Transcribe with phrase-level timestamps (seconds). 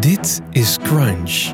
[0.00, 1.52] Dit is Crunch.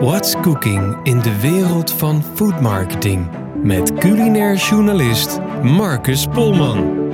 [0.00, 3.30] What's cooking in de wereld van food marketing
[3.62, 7.08] met culinair journalist Marcus Polman.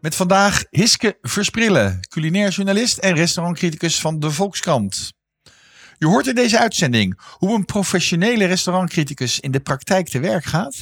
[0.00, 5.12] Met vandaag Hiske Versprillen, culinair journalist en restaurantcriticus van de Volkskrant.
[5.98, 10.76] Je hoort in deze uitzending hoe een professionele restaurantcriticus in de praktijk te werk gaat.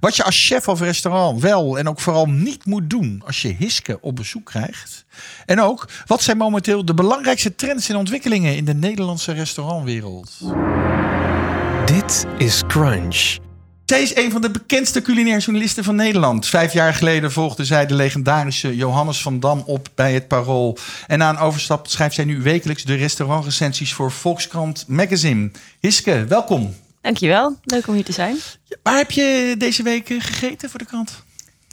[0.00, 3.54] Wat je als chef of restaurant wel en ook vooral niet moet doen als je
[3.58, 5.04] Hiske op bezoek krijgt.
[5.46, 10.38] En ook wat zijn momenteel de belangrijkste trends en ontwikkelingen in de Nederlandse restaurantwereld.
[11.84, 13.36] Dit is Crunch.
[13.86, 16.46] Zij is een van de bekendste culinair journalisten van Nederland.
[16.46, 20.78] Vijf jaar geleden volgde zij de legendarische Johannes van Dam op bij het Parool.
[21.06, 25.50] En na een overstap schrijft zij nu wekelijks de restaurantrecensies voor Volkskrant Magazine.
[25.80, 26.74] Hiske, welkom.
[27.10, 28.36] Dankjewel, leuk om hier te zijn.
[28.82, 31.22] Waar heb je deze week eh, gegeten voor de krant?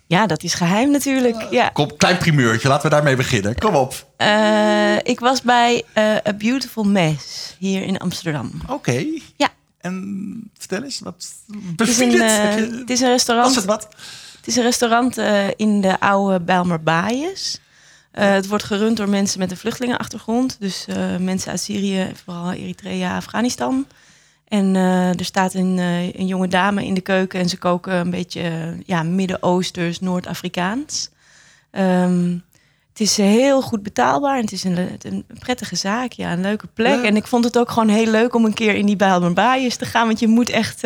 [0.08, 1.48] Ja, dat is geheim natuurlijk.
[1.52, 1.70] Ja.
[1.70, 3.58] Kom, klein primeurtje, laten we daarmee beginnen.
[3.58, 4.08] Kom op.
[4.18, 8.52] Uh, ik was bij uh, A Beautiful Mess hier in Amsterdam.
[8.68, 9.06] Oké.
[9.38, 9.50] Ja.
[9.78, 11.26] En vertel eens, wat
[11.76, 12.20] het is, een, het?
[12.22, 13.48] uh, Je- het is een restaurant.
[13.48, 13.88] Was het wat?
[14.38, 17.58] Het is een restaurant uh, in de oude Bijlmer Baaiers.
[18.14, 20.58] Uh, het wordt gerund door mensen met een vluchtelingenachtergrond.
[20.60, 23.86] Dus uh, mensen uit Syrië, vooral Eritrea, Afghanistan.
[24.54, 27.94] En uh, er staat een, uh, een, jonge dame in de keuken en ze koken
[27.94, 31.10] een beetje uh, ja, Midden-Oosters, Noord-Afrikaans.
[31.72, 32.44] Um,
[32.90, 36.68] het is heel goed betaalbaar en het is een, een prettige zaak, ja, een leuke
[36.74, 37.04] plek.
[37.04, 39.86] En ik vond het ook gewoon heel leuk om een keer in die Bijlmerbaaiers te
[39.86, 40.84] gaan, want je moet echt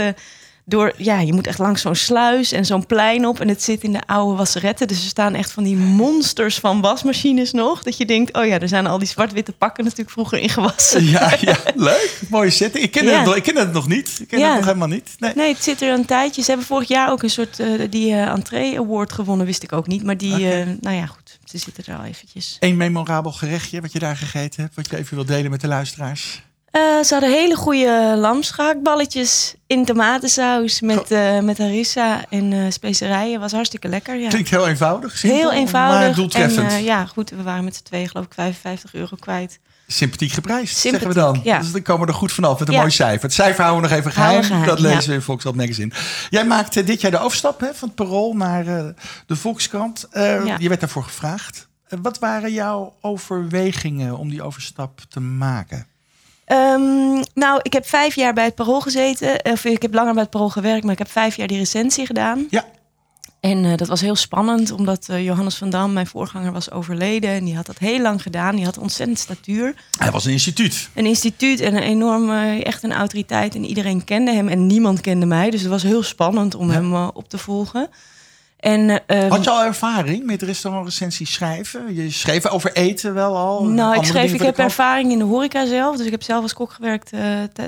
[0.69, 3.39] door, ja, je moet echt langs zo'n sluis en zo'n plein op.
[3.39, 4.87] En het zit in de oude wasseretten.
[4.87, 7.83] Dus er staan echt van die monsters van wasmachines nog.
[7.83, 11.05] Dat je denkt, oh ja, er zijn al die zwart-witte pakken natuurlijk vroeger in gewassen.
[11.05, 12.19] Ja, ja leuk.
[12.29, 12.83] Mooie setting.
[12.83, 13.17] Ik ken, Ja.
[13.17, 14.17] het, nog- ik ken het nog niet.
[14.21, 14.47] Ik ken Ja.
[14.47, 15.09] het nog helemaal niet.
[15.19, 15.31] Nee.
[15.35, 16.41] Nee, het zit er een tijdje.
[16.41, 19.71] Ze hebben vorig jaar ook een soort uh, die uh, entree award gewonnen, wist ik
[19.73, 20.03] ook niet.
[20.03, 22.57] Maar die, uh, nou ja, goed, ze zitten er al eventjes.
[22.59, 25.67] Eén memorabel gerechtje wat je daar gegeten hebt, wat je even wil delen met de
[25.67, 26.41] luisteraars.
[26.77, 33.39] Uh, ze hadden hele goede lamschaakballetjes in tomatensaus met, uh, met harissa en uh, specerijen.
[33.39, 34.15] Was hartstikke lekker.
[34.15, 34.29] Ja.
[34.29, 35.17] Klinkt heel eenvoudig.
[35.17, 35.99] simpel, Heel eenvoudig.
[35.99, 36.71] Maar doeltreffend.
[36.71, 39.59] En, ja, goed, we waren met z'n tweeën geloof ik 55 euro kwijt.
[39.87, 41.51] Sympathiek geprijsd, Sympathiek, zeggen we dan.
[41.51, 41.59] ja.
[41.59, 42.79] Dus dan komen we er goed vanaf met een Ja.
[42.79, 43.21] mooi cijfer.
[43.21, 44.65] Het cijfer houden we nog even geheim.
[44.65, 45.07] Dat lezen ja.
[45.07, 45.91] we in Volkskrant Magazine.
[46.29, 48.85] Jij maakte dit jaar de overstap hè, van het Parool naar eh,
[49.25, 50.07] de Volkskrant.
[50.11, 50.57] Eh.
[50.57, 51.67] Je werd daarvoor gevraagd.
[51.87, 55.87] Eh, wat waren jouw overwegingen om die overstap te maken?
[56.51, 59.39] Um, nou, ik heb vijf jaar bij het Parool gezeten.
[59.43, 62.05] Of ik heb langer bij het Parool gewerkt, maar ik heb vijf jaar die recensie
[62.05, 62.47] gedaan.
[62.49, 62.65] Ja.
[63.39, 67.29] En uh, dat was heel spannend, omdat uh, Johannes van Dam, mijn voorganger, was overleden.
[67.29, 68.55] En die had dat heel lang gedaan.
[68.55, 69.75] Die had ontzettend statuur.
[69.97, 70.89] Hij was een instituut.
[70.93, 73.55] Een instituut en een enorme, echt een autoriteit.
[73.55, 75.49] En iedereen kende hem en niemand kende mij.
[75.49, 76.73] Dus het was heel spannend om Ja.
[76.73, 77.89] hem uh, op te volgen.
[78.57, 81.95] En, uh, Had je al ervaring met restaurantrecensies schrijven?
[81.95, 83.63] Je schreef over eten wel al?
[83.63, 85.97] Nou, ik schreef, ik heb ervaring in de horeca zelf.
[85.97, 87.21] Dus ik heb zelf als kok gewerkt uh,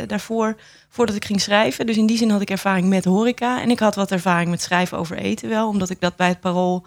[0.08, 0.56] daarvoor,
[0.90, 1.86] voordat ik ging schrijven.
[1.86, 3.62] Dus in die zin had ik ervaring met horeca.
[3.62, 5.68] En ik had wat ervaring met schrijven over eten wel.
[5.68, 6.86] Omdat ik dat bij het Parool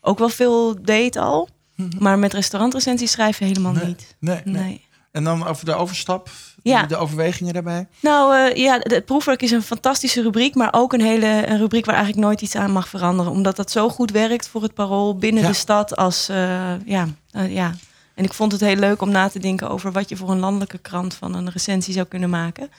[0.00, 1.48] ook wel veel deed al.
[1.76, 1.88] Mhm.
[1.98, 4.16] Maar met restaurantrecensies schrijven helemaal Nee, niet.
[4.18, 4.62] Nee, nee.
[4.62, 4.86] Nee.
[5.12, 6.30] En dan over de overstap,
[6.62, 6.82] Ja.
[6.86, 7.86] de, overwegingen daarbij.
[8.00, 11.84] Nou uh, ja, het proefwerk is een fantastische rubriek, maar ook een hele een rubriek
[11.84, 15.16] waar eigenlijk nooit iets aan mag veranderen, omdat dat zo goed werkt voor het parool
[15.16, 15.48] binnen Ja.
[15.48, 16.36] de stad als uh,
[16.84, 17.06] ja,
[17.36, 17.74] uh, ja.
[18.14, 20.38] En ik vond het heel leuk om na te denken over wat je voor een
[20.38, 22.70] landelijke krant van een recensie zou kunnen maken,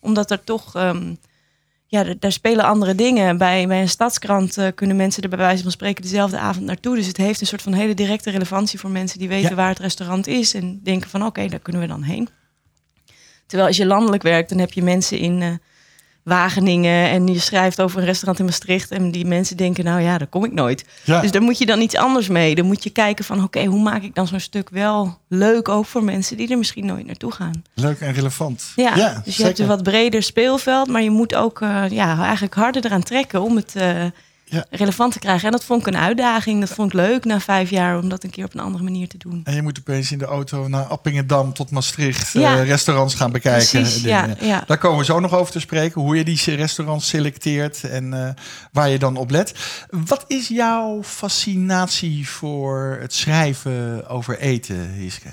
[0.00, 1.18] omdat er toch um,
[1.86, 3.38] ja, daar spelen andere dingen.
[3.38, 6.96] Bij, bij een stadskrant kunnen mensen er bij wijze van spreken dezelfde avond naartoe.
[6.96, 9.56] Dus het heeft een soort van hele directe relevantie voor mensen die weten Ja.
[9.56, 10.54] waar het restaurant is.
[10.54, 12.28] En denken van oké, daar kunnen we dan heen.
[13.50, 15.48] Terwijl als je landelijk werkt, dan heb je mensen in eh,
[16.22, 18.90] Wageningen en je schrijft over een restaurant in Maastricht.
[18.90, 20.84] En die mensen denken, nou ja, daar kom ik nooit.
[21.04, 21.20] Ja.
[21.20, 22.54] Dus daar moet je dan iets anders mee.
[22.54, 25.86] Dan moet je kijken van oké, hoe maak ik dan zo'n stuk wel leuk ook
[25.86, 27.62] voor mensen die er misschien nooit naartoe gaan.
[27.74, 28.72] Leuk en relevant.
[28.76, 32.54] Ja, dus je hebt een wat breder speelveld, maar je moet ook eh, ja, eigenlijk
[32.54, 34.04] harder eraan trekken om het eh,
[34.50, 34.64] Ja.
[34.70, 35.46] relevant te krijgen.
[35.46, 36.60] En dat vond ik een uitdaging.
[36.60, 39.08] Dat vond ik leuk na vijf jaar om dat een keer op een andere manier
[39.08, 39.40] te doen.
[39.44, 42.56] En je moet opeens in de auto naar Appingedam tot Maastricht Ja.
[42.58, 43.80] eh, restaurants gaan bekijken.
[43.80, 44.64] Precies, ja.
[44.66, 46.00] Daar komen we zo nog over te spreken.
[46.00, 48.28] Hoe je die restaurants selecteert en eh,
[48.72, 49.54] waar je dan op let.
[49.90, 55.28] Wat is jouw fascinatie voor het schrijven over eten, Hiske?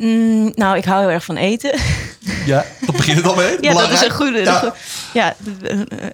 [0.00, 1.78] Mm, nou, ik hou heel erg van eten.
[2.46, 3.56] Ja, dat begint het al mee.
[3.60, 4.40] Ja, dat is een goede.
[5.14, 5.26] Ja.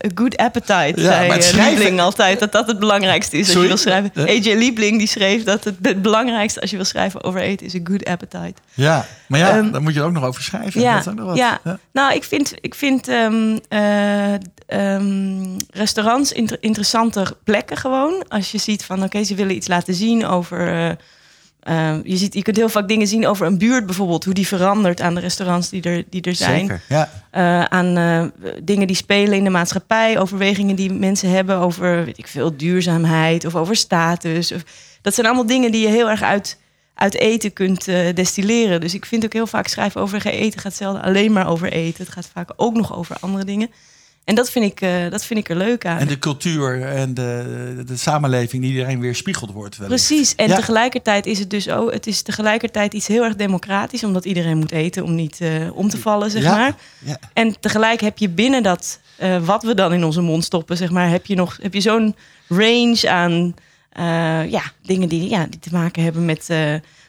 [0.07, 2.39] A good appetite, Ja, zei schrijven- Liebling altijd.
[2.41, 3.63] Dat dat het belangrijkste is als Sorry?
[3.63, 4.11] je wil schrijven.
[4.29, 7.73] AJ Liebling die schreef dat het, het belangrijkste als je wil schrijven over eten is
[7.75, 8.55] een good appetite.
[8.75, 10.81] Ja, maar ja, Ehm, daar moet je er ook nog over schrijven.
[10.81, 11.37] Ja, Dat nog wat.
[11.37, 11.61] ja.
[11.93, 14.33] Nou, ik vind, ik vind ehm, eh,
[14.67, 18.25] ehm, restaurants inter- interessante plekken gewoon.
[18.29, 20.75] Als je ziet van, oké, ze willen iets laten zien over...
[20.87, 20.91] eh,
[21.64, 24.25] eh, je, ziet, je kunt heel vaak dingen zien over een buurt bijvoorbeeld.
[24.25, 26.61] Hoe die verandert aan de restaurants die er, die er zijn.
[26.61, 27.11] Zeker, ja.
[27.31, 30.19] Eh, aan eh, dingen die spelen in de maatschappij.
[30.19, 34.52] Overwegingen die mensen hebben over, weet ik veel, duurzaamheid of over status.
[34.52, 34.62] Of,
[35.02, 36.58] dat zijn allemaal dingen die je heel erg uit,
[36.94, 38.81] uit eten kunt eh, destilleren.
[38.81, 41.72] Dus ik vind ook heel vaak schrijven over geen eten gaat zelden alleen maar over
[41.72, 42.05] eten.
[42.05, 43.70] Het gaat vaak ook nog over andere dingen.
[44.25, 45.99] En dat vind ik, eh, dat vind ik er leuk aan.
[45.99, 49.76] En de cultuur en de, de samenleving die iedereen weer spiegeld wordt.
[49.76, 50.06] wellicht.
[50.06, 50.35] Precies.
[50.35, 50.56] En Ja.
[50.56, 54.73] tegelijkertijd is het dus ook, het is tegelijkertijd iets heel erg democratisch, omdat iedereen moet
[54.73, 56.56] eten om niet eh, om te vallen, zeg Ja.
[56.56, 56.75] maar.
[56.99, 57.19] Ja.
[57.32, 60.91] En tegelijk heb je binnen dat, eh, wat we dan in onze mond stoppen, zeg
[60.91, 62.15] maar, heb je nog, heb je zo'n
[62.49, 63.55] range aan
[64.50, 66.49] ja, dingen die, ja, die te maken hebben met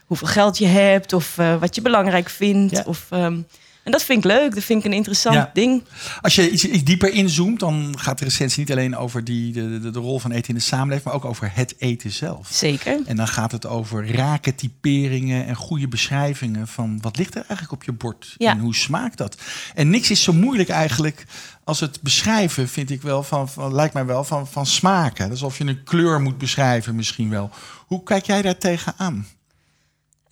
[0.06, 2.72] hoeveel geld je hebt of wat je belangrijk vindt.
[2.76, 2.84] Ja.
[2.86, 3.38] Of, ehm,
[3.86, 5.50] en dat vind ik leuk, dat vind ik een interessant Ja.
[5.54, 5.84] ding.
[6.22, 9.80] Als je iets, iets dieper inzoomt, dan gaat de recensie niet alleen over die, de,
[9.80, 12.48] de, de rol van eten in de samenleving, maar ook over het eten zelf.
[12.52, 13.00] Zeker.
[13.06, 17.72] En dan gaat het over rake typeringen en goede beschrijvingen van wat ligt er eigenlijk
[17.72, 18.52] op je bord Ja.
[18.52, 19.38] en hoe smaakt dat.
[19.76, 21.26] En niks is zo moeilijk eigenlijk
[21.64, 25.30] als het beschrijven, vind ik wel, van, van lijkt mij wel, van, van smaken.
[25.30, 27.50] Alsof je een kleur moet beschrijven misschien wel.
[27.88, 29.28] Hoe kijk jij daar tegenaan?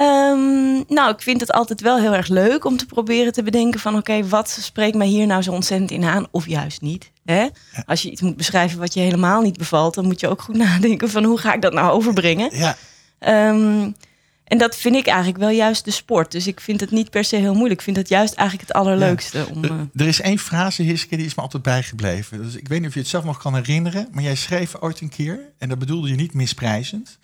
[0.03, 3.79] Ehm, nou, ik vind het altijd wel heel erg leuk om te proberen te bedenken
[3.79, 3.95] van...
[3.95, 6.27] oké, wat spreekt mij hier nou zo ontzettend in aan?
[6.31, 7.11] Of juist niet.
[7.25, 7.47] Hè?
[7.85, 9.93] Als je iets moet beschrijven wat je helemaal niet bevalt...
[9.93, 12.57] dan moet je ook goed nadenken van hoe ga ik dat nou overbrengen?
[12.57, 12.77] Ja,
[13.23, 13.91] Ehm,
[14.43, 16.31] en dat vind ik eigenlijk wel juist de sport.
[16.31, 17.79] Dus ik vind het niet per se heel moeilijk.
[17.79, 19.45] Ik vind het juist eigenlijk het allerleukste.
[19.53, 22.43] Om, er, eh, er is één frase, Hiske, die is me altijd bijgebleven.
[22.43, 25.01] Dus ik weet niet of je het zelf nog kan herinneren, maar jij schreef ooit
[25.01, 27.17] een keer, en dat bedoelde je niet misprijzend,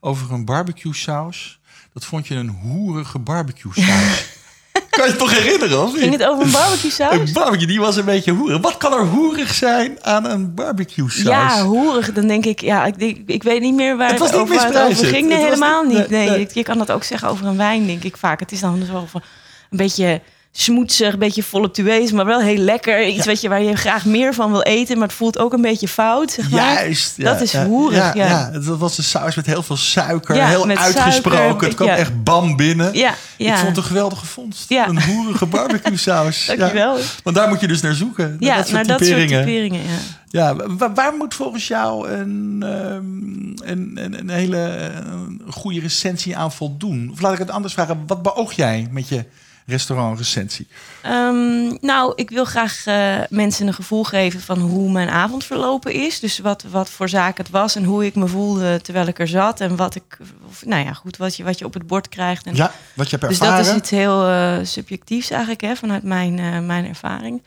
[0.00, 1.59] over een barbecue saus.
[2.00, 4.24] Dat vond je een hoerige barbecue saus.
[4.90, 6.00] kan je het toch herinneren, of niet?
[6.00, 7.12] ging het over een barbecue saus?
[7.18, 8.60] Een barbecue, die was een beetje hoerig.
[8.60, 11.22] Wat kan er hoerig zijn aan een barbecue saus?
[11.22, 12.12] Ja, hoerig.
[12.12, 14.66] Dan denk ik, ja, ik, ik weet niet meer waar Het was niet over, waar
[14.66, 15.28] het over ging.
[15.28, 16.08] Nee, Het helemaal niet- niet.
[16.08, 16.48] nee, Nee, nee.
[16.52, 18.40] Je kan dat ook zeggen over een wijn, denk ik vaak.
[18.40, 19.22] Het is dan zo van
[19.70, 20.20] een beetje
[20.52, 23.06] smoetsig, een beetje voluptueus, maar wel heel lekker.
[23.06, 23.30] Iets Ja.
[23.30, 25.88] wat je, waar je graag meer van wil eten, maar het voelt ook een beetje
[25.88, 26.60] fout, zeg maar.
[26.74, 27.16] Juist.
[27.16, 28.26] ja, Dat is ja, hoerig, ja.
[28.26, 28.50] ja.
[28.50, 30.44] Dat was een saus met heel veel suiker.
[30.46, 31.38] Heel uitgesproken.
[31.38, 32.94] suiker, het kwam echt bam binnen.
[32.94, 33.50] Ja, ja.
[33.50, 34.70] Ik vond het een geweldige vondst.
[34.70, 36.46] Een hoerige barbecue saus.
[36.56, 36.96] Dankjewel.
[37.22, 38.36] Want daar moet je dus naar zoeken.
[38.38, 39.80] Ja, dat soort naar dat soort typeringen.
[39.82, 39.98] ja.
[40.32, 46.36] Ja, wa- waar moet volgens jou een, ehm, een, een, een hele een goede recensie
[46.36, 47.08] aan voldoen?
[47.12, 48.02] Of laat ik het anders vragen.
[48.06, 49.24] Wat beoog jij met je
[49.70, 50.66] restaurantrecensie?
[51.02, 55.92] Ehm, nou, ik wil graag eh, mensen een gevoel geven van hoe mijn avond verlopen
[55.92, 56.20] is.
[56.20, 59.28] Dus wat, wat voor zaak het was en hoe ik me voelde terwijl ik er
[59.28, 59.60] zat.
[59.60, 60.18] En wat ik,
[60.48, 62.46] of, nou ja, goed, wat je, wat je op het bord krijgt.
[62.46, 66.02] En, Ja, wat je hebt dus dat is iets heel eh, subjectiefs eigenlijk, hè, vanuit
[66.02, 67.42] mijn, eh, mijn ervaring.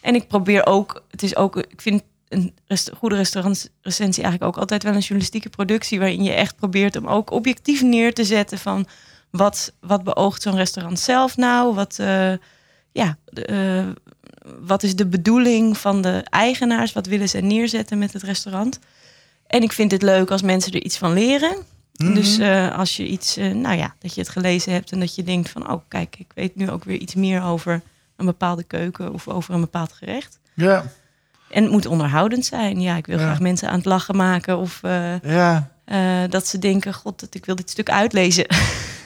[0.00, 4.60] En ik probeer ook, het is ook, ik vind een rest- goede restaurantrecensie eigenlijk ook
[4.60, 5.98] altijd wel een journalistieke productie.
[5.98, 8.86] Waarin je echt probeert om ook objectief neer te zetten van
[9.30, 11.74] wat, wat beoogt zo'n restaurant zelf nou?
[11.74, 12.32] Wat, eh,
[12.92, 13.86] ja, eh,
[14.60, 16.92] wat is de bedoeling van de eigenaars?
[16.92, 18.78] Wat willen ze neerzetten met het restaurant?
[19.46, 21.56] En ik vind het leuk als mensen er iets van leren.
[21.96, 22.14] Mhm.
[22.14, 25.22] Dus eh, als je iets, nou ja, dat je het gelezen hebt en dat je
[25.22, 27.82] denkt van, oh kijk, ik weet nu ook weer iets meer over
[28.16, 30.38] een bepaalde keuken of over een bepaald gerecht.
[30.54, 30.84] Ja,
[31.50, 32.80] En het moet onderhoudend zijn.
[32.80, 33.24] Ja, ik wil Ja.
[33.24, 34.80] graag mensen aan het lachen maken of
[35.22, 35.70] ja.
[36.28, 38.46] dat ze denken, god, dat ik wil dit stuk uitlezen.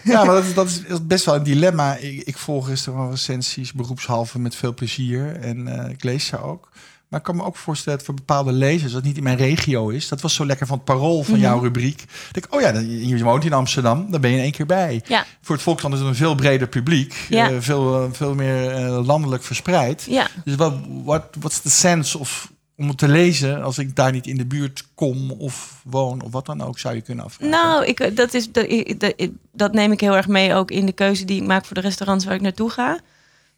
[0.05, 1.97] Ja, maar dat is, dat is best wel een dilemma.
[1.97, 5.37] Ik, ik volg restaurantrecensies beroepshalve met veel plezier.
[5.37, 6.69] En eh, ik lees ze ook.
[7.09, 8.93] Maar ik kan me ook voorstellen dat voor bepaalde lezers...
[8.93, 10.09] dat niet in mijn regio is.
[10.09, 11.43] Dat was zo lekker van het parool van Mhm.
[11.43, 12.05] jouw rubriek.
[12.33, 14.11] Dat ik, oh ja, dan- je woont in Amsterdam.
[14.11, 15.03] Dan ben je in één keer bij.
[15.07, 15.25] Ja.
[15.43, 17.27] Voor het Volkskrant is het een veel breder publiek.
[17.29, 17.51] Ja.
[17.51, 20.07] eh, veel, eh, veel meer landelijk verspreid.
[20.09, 22.53] ja, Dus wat wat what's the sense of
[22.83, 23.63] om het te lezen...
[23.63, 26.79] als ik daar niet in de buurt kom of woon of wat dan ook...
[26.79, 27.51] zou je kunnen afvragen.
[27.51, 28.67] nou, ik, dat, is, dat,
[28.99, 29.15] dat,
[29.53, 31.81] dat neem ik heel erg mee ook in de keuze die ik maak voor de
[31.81, 33.01] restaurants waar ik naartoe ga.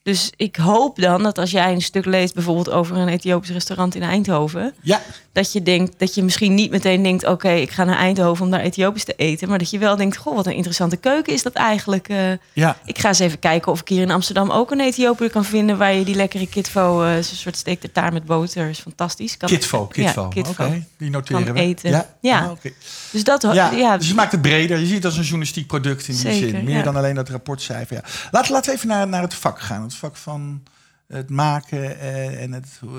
[0.04, 3.94] Dus ik hoop dan dat als jij een stuk leest, bijvoorbeeld over een Ethiopisch restaurant
[3.94, 7.84] in Eindhoven, Ja, dat je denkt dat je misschien niet meteen denkt: oké, ik ga
[7.84, 10.54] naar Eindhoven om daar Ethiopisch te eten, maar dat je wel denkt: goh, wat een
[10.54, 12.08] interessante keuken is dat eigenlijk.
[12.08, 12.18] eh.
[12.52, 12.76] ja.
[12.84, 15.78] ik ga eens even kijken of ik hier in Amsterdam ook een Ethiopiër kan vinden
[15.78, 19.36] waar je die lekkere kitvo, eh, zo'n soort steak tartaar met boter, is fantastisch.
[19.36, 20.22] Kan Kitvo, kitvo.
[20.22, 20.64] Ja, kitvo.
[20.64, 21.60] Oké, die noteren Van we.
[21.60, 21.90] eten.
[21.90, 22.40] Ja, Ja.
[22.44, 22.70] Ah.
[23.10, 23.70] Dus dat, ja.
[23.70, 24.78] ja, dus je maakt het breder.
[24.78, 26.64] Je ziet het als een journalistiek product in die Zeker, zin.
[26.64, 27.96] Meer dan alleen dat rapportcijfer.
[27.96, 28.02] Ja.
[28.30, 29.90] Laten, laten we even naar, naar het vak gaan.
[29.96, 30.62] Vak van
[31.06, 32.90] het maken eh, en het, eh,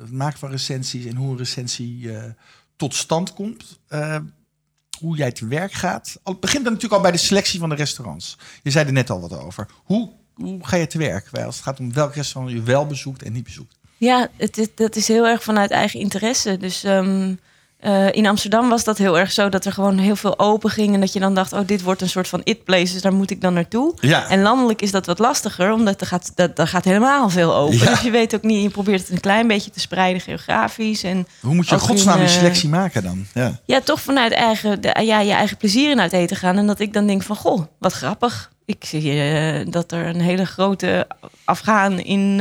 [0.00, 2.30] het maken van recensies en hoe een recensie eh,
[2.76, 3.78] tot stand komt.
[4.98, 6.20] Hoe jij te werk gaat.
[6.24, 8.38] Het begint dan natuurlijk al bij de selectie van de restaurants.
[8.62, 9.66] Je zei er net al wat over.
[9.84, 11.28] Hoe, hoe ga je te werk?
[11.32, 13.78] Als het gaat om welk restaurant je wel bezoekt en niet bezoekt.
[13.96, 16.56] Ja, het, dat is heel erg vanuit eigen interesse.
[16.56, 17.34] Dus ehm,
[17.80, 20.94] Eh, in Amsterdam was dat heel erg zo dat er gewoon heel veel open ging.
[20.94, 23.30] En dat je dan dacht, oh, dit wordt een soort van it-place, dus daar moet
[23.30, 23.94] ik dan naartoe.
[24.00, 24.28] Ja.
[24.28, 27.78] En landelijk is dat wat lastiger, omdat er gaat, dat, daar gaat helemaal veel open.
[27.78, 27.90] Ja.
[27.90, 31.02] Dus je weet ook niet, je probeert het een klein beetje te spreiden geografisch.
[31.02, 33.26] En Hoe moet je godsnaam in, die eh, selectie maken dan?
[33.34, 33.58] Ja.
[33.64, 36.58] ja, toch vanuit eigen, de, ja, je eigen plezier in uit eten gaan.
[36.58, 38.50] En dat ik dan denk van, goh, wat grappig.
[38.64, 41.06] Ik zie eh, dat er een hele grote
[41.44, 42.40] afgaan in,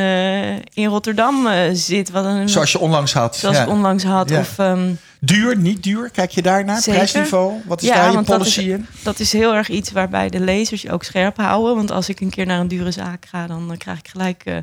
[0.74, 2.10] in Rotterdam zit.
[2.10, 3.36] Wat een, Zoals je onlangs had.
[3.36, 3.64] zoals ja.
[3.64, 4.30] ik onlangs had.
[4.30, 4.40] Ja.
[4.40, 6.10] Of, ehm, Duur, niet duur?
[6.10, 6.82] Kijk je daarnaar?
[6.82, 6.94] Zeker.
[7.00, 7.54] Prijsniveau?
[7.66, 8.86] Wat is Ja, daar je dat policy is- in?
[9.04, 11.76] dat is heel erg iets waarbij de lezers je ook scherp houden.
[11.76, 14.42] Want als ik een keer naar een dure zaak ga, dan eh, krijg ik gelijk
[14.46, 14.56] eh,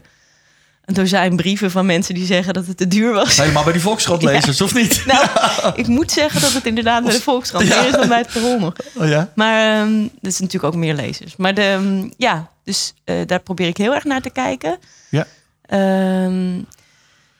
[0.84, 3.36] een dozijn brieven van mensen die zeggen dat het te duur was.
[3.36, 5.02] Helemaal bij die Volkskrant-lezers, of niet?
[5.06, 5.26] Nou,
[5.74, 7.76] ik moet zeggen dat het inderdaad bij de Volkskrant Ja.
[7.80, 8.72] meer is dan bij het Parool nog.
[8.94, 9.32] Oh ja?
[9.34, 11.36] Maar ehm er is natuurlijk ook meer lezers.
[11.36, 14.78] Maar de, ehm, ja, dus eh, daar probeer ik heel erg naar te kijken.
[15.08, 15.26] Ja.
[15.66, 16.60] Ehm,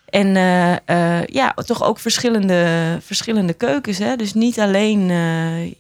[0.07, 0.73] en eh,
[1.19, 3.99] eh, ja, toch ook verschillende, verschillende keukens.
[3.99, 4.17] Hè?
[4.17, 5.11] Dus niet alleen.
[5.11, 5.73] eh,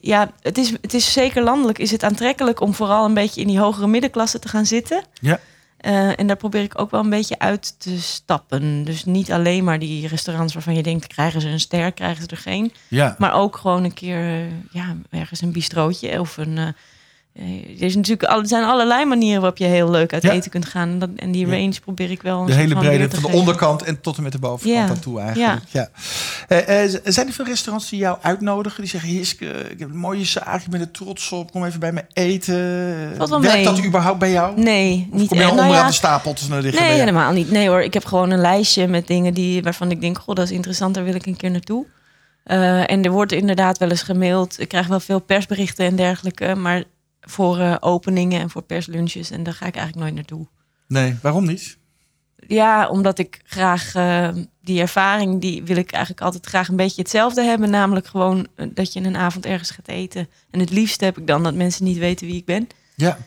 [0.00, 1.78] ja, het is, het is zeker landelijk.
[1.78, 5.04] Is het aantrekkelijk om vooral een beetje in die hogere middenklasse te gaan zitten.
[5.20, 5.40] Ja.
[6.16, 8.84] En daar probeer ik ook wel een beetje uit te stappen.
[8.84, 12.28] Dus niet alleen maar die restaurants waarvan je denkt: krijgen ze een ster, krijgen ze
[12.28, 12.72] er geen.
[12.88, 13.14] Ja.
[13.18, 16.74] Maar ook gewoon een keer ja, ergens een bistrootje of een.
[17.38, 20.30] Eh, er, is natuurlijk er zijn allerlei manieren waarop je heel leuk uit Ja.
[20.30, 20.88] eten kunt gaan.
[20.88, 22.44] En, dat, en die range probeer ik wel.
[22.44, 23.32] De hele te van de geven.
[23.32, 24.88] onderkant en tot en met de bovenkant Ja.
[24.88, 25.62] aan toe eigenlijk.
[25.70, 25.88] Ja.
[26.48, 28.80] Eh, eh, zijn er veel restaurants die jou uitnodigen?
[28.80, 31.52] Die zeggen, Hiske, ik heb een mooie zaak, ik ben er trots op.
[31.52, 32.54] Kom even bij me eten.
[33.18, 33.64] Werkt mee.
[33.64, 34.60] dat überhaupt bij jou?
[34.60, 36.82] Nee, Of niet kom je al Nou onderaan ja, de stapel te liggen?
[36.82, 37.50] Nee, helemaal niet.
[37.50, 40.44] Nee hoor, ik heb gewoon een lijstje met dingen die, waarvan ik denk, goh, dat
[40.44, 41.86] is interessant, daar wil ik een keer naartoe.
[42.44, 44.60] En er wordt inderdaad wel eens gemaild.
[44.60, 46.82] Ik krijg wel veel persberichten en dergelijke, maar
[47.26, 49.30] voor eh, openingen en voor perslunches.
[49.30, 50.46] En daar ga ik eigenlijk nooit naartoe.
[50.88, 51.78] Nee, waarom niet?
[52.46, 54.28] Ja, omdat ik graag eh,
[54.60, 57.70] die ervaring, die wil ik eigenlijk altijd graag een beetje hetzelfde hebben.
[57.70, 60.28] Namelijk gewoon eh, dat je een avond ergens gaat eten.
[60.50, 62.68] En het liefst heb ik dan dat mensen niet weten wie ik ben.
[62.94, 63.18] Ja,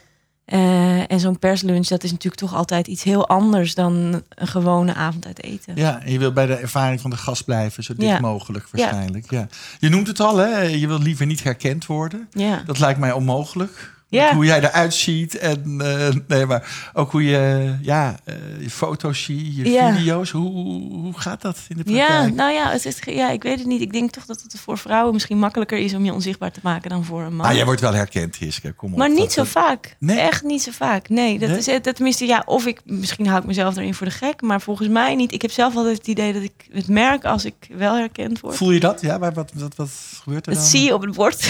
[0.50, 4.94] Eh, en zo'n perslunch, dat is natuurlijk toch altijd iets heel anders dan een gewone
[4.94, 5.72] avond uit eten.
[5.76, 8.20] ja, en je wil bij de ervaring van de gast blijven, zo dicht Ja.
[8.20, 9.30] mogelijk waarschijnlijk.
[9.30, 9.46] Ja.
[9.78, 10.60] Je noemt het al, hè?
[10.60, 12.28] je wil liever niet herkend worden.
[12.30, 12.62] Ja.
[12.66, 13.98] Dat lijkt mij onmogelijk.
[14.10, 14.34] Ja.
[14.34, 19.22] Hoe jij eruit ziet en eh, nee, maar ook hoe je ja, eh, je foto's
[19.22, 19.94] ziet, je Ja.
[19.96, 20.30] video's.
[20.30, 20.50] Hoe,
[20.92, 22.34] hoe gaat dat in de Ja, praktijk?
[22.34, 23.80] nou ja, het is, ja, ik weet het niet.
[23.80, 26.90] Ik denk toch dat het voor vrouwen misschien makkelijker is om je onzichtbaar te maken
[26.90, 27.46] dan voor een man.
[27.46, 28.72] Ah, jij wordt wel herkend, Hiske.
[28.72, 28.98] Kom op.
[28.98, 29.96] Maar niet Dat- zo dat- vaak.
[29.98, 30.18] Nee?
[30.18, 31.08] Echt niet zo vaak.
[31.08, 31.58] Nee, dat Nee?
[31.58, 31.82] is het.
[31.94, 35.14] Tenminste, ja, of ik misschien hou ik mezelf erin voor de gek, maar volgens mij
[35.14, 35.32] niet.
[35.32, 38.56] Ik heb zelf altijd het idee dat ik het merk als ik wel herkend word.
[38.56, 39.00] Voel je dat?
[39.00, 39.90] Ja, maar wat, wat, wat
[40.22, 40.70] gebeurt er Dat dan?
[40.70, 41.48] zie je op het bord.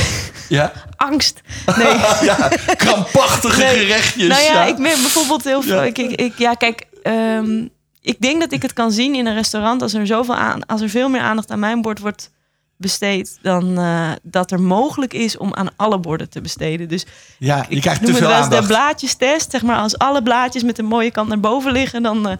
[0.49, 1.41] Ja, Angst.
[1.77, 1.87] Nee.
[2.31, 3.79] ja krampachtige Nee.
[3.79, 4.29] gerechtjes.
[4.29, 4.65] nou ja, ja.
[4.65, 5.77] ik merk bijvoorbeeld heel veel.
[5.77, 5.83] Ja.
[5.83, 6.87] Ik, ik, ik- ja, kijk.
[7.03, 7.67] ehm,
[8.01, 10.81] ik denk dat ik het kan zien in een restaurant als er zoveel aan, als
[10.81, 12.31] er veel meer aandacht aan mijn bord wordt
[12.77, 16.89] besteed dan eh, dat er mogelijk is om aan alle borden te besteden.
[16.89, 17.07] Dus
[17.39, 19.51] ja, je ik krijgt noem te het veel wel eens de blaadjestest.
[19.51, 22.37] Zeg maar, als alle blaadjes met een mooie kant naar boven liggen, dan eh,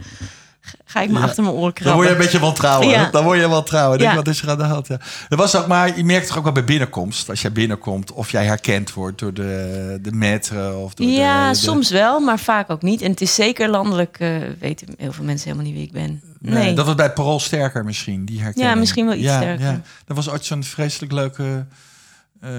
[0.85, 1.25] ga ik me Ja.
[1.25, 2.19] achter mijn oren Dan word je een krabben.
[2.25, 2.89] beetje wantrouwen.
[2.89, 3.11] Ja.
[3.11, 3.99] Dan word je wantrouwen.
[3.99, 4.17] Denk, Ja.
[4.17, 4.87] wat is er aan de hand?
[4.87, 5.01] Ja.
[5.29, 7.29] Er was ook maar, je merkt toch ook wel bij binnenkomst.
[7.31, 11.53] Als jij binnenkomt of jij herkend wordt door de, de metro of door Ja, de,
[11.59, 13.03] de- soms wel, maar vaak ook niet.
[13.03, 16.21] En het is zeker landelijk, eh, weten heel veel mensen helemaal niet wie ik ben.
[16.39, 18.73] Nee, Nee, dat was bij Parool sterker misschien, die herkenning.
[18.75, 19.65] Ja, misschien wel iets sterker.
[19.67, 19.81] Ja.
[20.07, 21.67] Er was ooit zo'n vreselijk leuke
[22.41, 22.51] eh,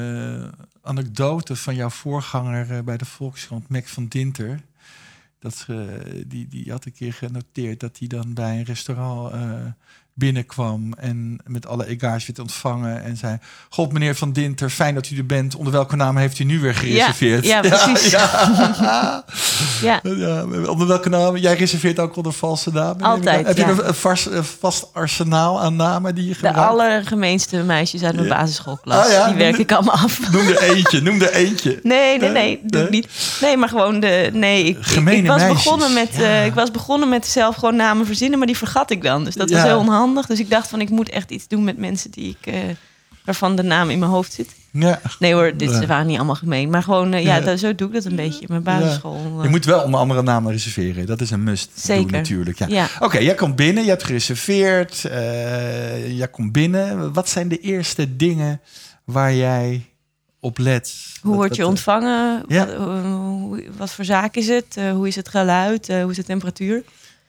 [0.83, 4.59] anekdote van jouw voorganger eh, bij de Volkskrant, Mac van Dinter.
[5.41, 9.65] Dat, eh, die, die had een keer genoteerd dat hij dan bij een restaurant eh,
[10.25, 13.37] binnenkwam en met alle egages werd ontvangen en zei:
[13.69, 15.55] God, meneer Van Dinter, fijn dat u er bent.
[15.55, 17.45] Onder welke naam heeft u nu weer gereserveerd?
[17.53, 18.09] ja, precies.
[18.11, 18.29] Ja,
[19.81, 19.99] ja.
[20.03, 21.37] ja, onder welke naam?
[21.37, 23.01] Jij reserveert ook onder valse namen?
[23.01, 23.47] Altijd.
[23.47, 23.67] Heb ja.
[23.67, 26.59] je een, vast, een vast arsenaal aan namen die je De gebruikt?
[26.59, 28.35] allergemeenste meisjes uit mijn Ja.
[28.37, 29.11] basisschoolklas.
[29.11, 30.31] Ja, Die werk ik allemaal af.
[30.31, 31.79] Noem er eentje, noem er eentje.
[31.91, 32.31] Nee, nee, Nee?
[32.31, 32.89] nee, doe Nee?
[32.89, 33.07] niet.
[33.41, 34.29] Nee, maar gewoon de.
[34.33, 36.09] Nee, ik, ik, Gemene ik was meisjes, begonnen met.
[36.15, 36.21] ja.
[36.21, 39.23] eh, ik was begonnen met zelf gewoon namen verzinnen, maar die vergat ik dan.
[39.23, 39.65] Dus dat was Ja.
[39.65, 40.09] heel onhandig.
[40.27, 42.53] Dus ik dacht van ik moet echt iets doen met mensen die ik.
[42.53, 42.59] eh,
[43.25, 44.49] waarvan de naam in mijn hoofd zit.
[44.71, 45.01] Ja.
[45.19, 45.85] Nee hoor, dit Ja.
[45.85, 46.69] waren niet allemaal gemeen.
[46.69, 47.41] Maar gewoon, eh, ja, Ja.
[47.41, 49.39] dat- zo doe ik dat een beetje in mijn basisschool.
[49.43, 51.05] Je moet wel onder andere namen reserveren.
[51.05, 52.01] Dat is een must Zeker.
[52.03, 52.69] doen natuurlijk.
[52.69, 52.87] Ja.
[52.99, 55.05] Oké, jij komt binnen, je hebt gereserveerd.
[55.05, 57.13] eh, jij komt binnen.
[57.13, 58.61] Wat zijn de eerste dingen
[59.05, 59.85] waar jij
[60.39, 60.95] op let?
[61.21, 62.43] Hoe word je ontvangen?
[62.47, 62.65] Ja.
[62.65, 62.75] Wat,
[63.59, 64.65] eh, wat voor zaak is het?
[64.77, 65.89] Eh, hoe is het geluid?
[65.89, 66.83] Eh, hoe is de temperatuur?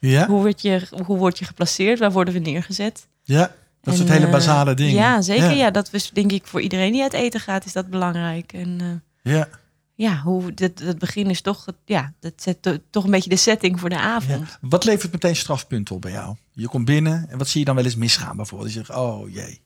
[0.09, 1.99] Ja, Hoe, word je, hoe word je geplaceerd?
[1.99, 3.07] Waar worden we neergezet?
[3.23, 3.51] ja.
[3.81, 4.93] dat En, soort hele eh, basale dingen.
[4.93, 5.43] Ja, zeker.
[5.43, 5.51] Ja.
[5.51, 5.71] Ja.
[5.71, 8.53] dat is denk ik voor iedereen die uit eten gaat, is dat belangrijk.
[8.53, 9.47] En eh, Ja.
[9.95, 13.29] ja, hoe, het, het begin is toch, het- ja, dat zet to- toch een beetje
[13.29, 14.01] de setting voor de Ja.
[14.01, 14.57] avond.
[14.61, 16.35] Wat levert meteen strafpunten op bij jou?
[16.51, 18.73] Je komt binnen en wat zie je dan wel eens misgaan bijvoorbeeld?
[18.73, 19.61] Je zegt, oh jee.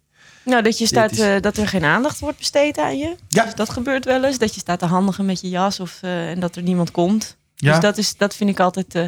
[0.46, 3.16] Nou, dat je staat, is- eh, dat er geen aandacht wordt besteed aan je.
[3.28, 3.44] Ja.
[3.44, 4.38] Dus dat gebeurt wel eens.
[4.38, 7.38] Dat je staat te handigen met je jas of, en dat er niemand komt.
[7.56, 7.72] Ja.
[7.72, 8.96] Dus dat, is, dat vind ik altijd...
[8.96, 9.06] eh,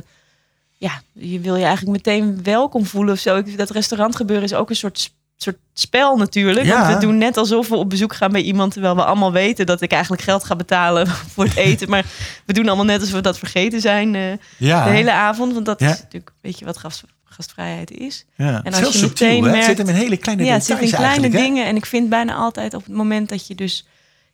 [0.80, 3.44] ja, je wil je eigenlijk meteen welkom voelen of zo.
[3.44, 6.66] Dat restaurantgebeuren is ook een soort, soort spel natuurlijk.
[6.66, 6.82] Ja.
[6.88, 8.72] Want we doen net alsof we op bezoek gaan bij iemand...
[8.74, 11.90] terwijl we allemaal weten dat ik eigenlijk geld ga betalen voor het eten.
[11.90, 12.06] Maar
[12.46, 14.84] we doen allemaal net alsof we dat vergeten zijn eh, ja.
[14.84, 15.54] de hele avond.
[15.54, 15.90] Want dat Ja.
[15.92, 18.26] is natuurlijk een beetje wat gast, gastvrijheid is.
[18.36, 18.64] ja.
[18.64, 19.56] En als je subtiel, meteen hè?
[19.56, 21.44] Het zit merkt- hem in hele kleine Ja, het details zit in kleine hè?
[21.44, 21.66] dingen.
[21.66, 23.86] En ik vind bijna altijd op het moment dat je dus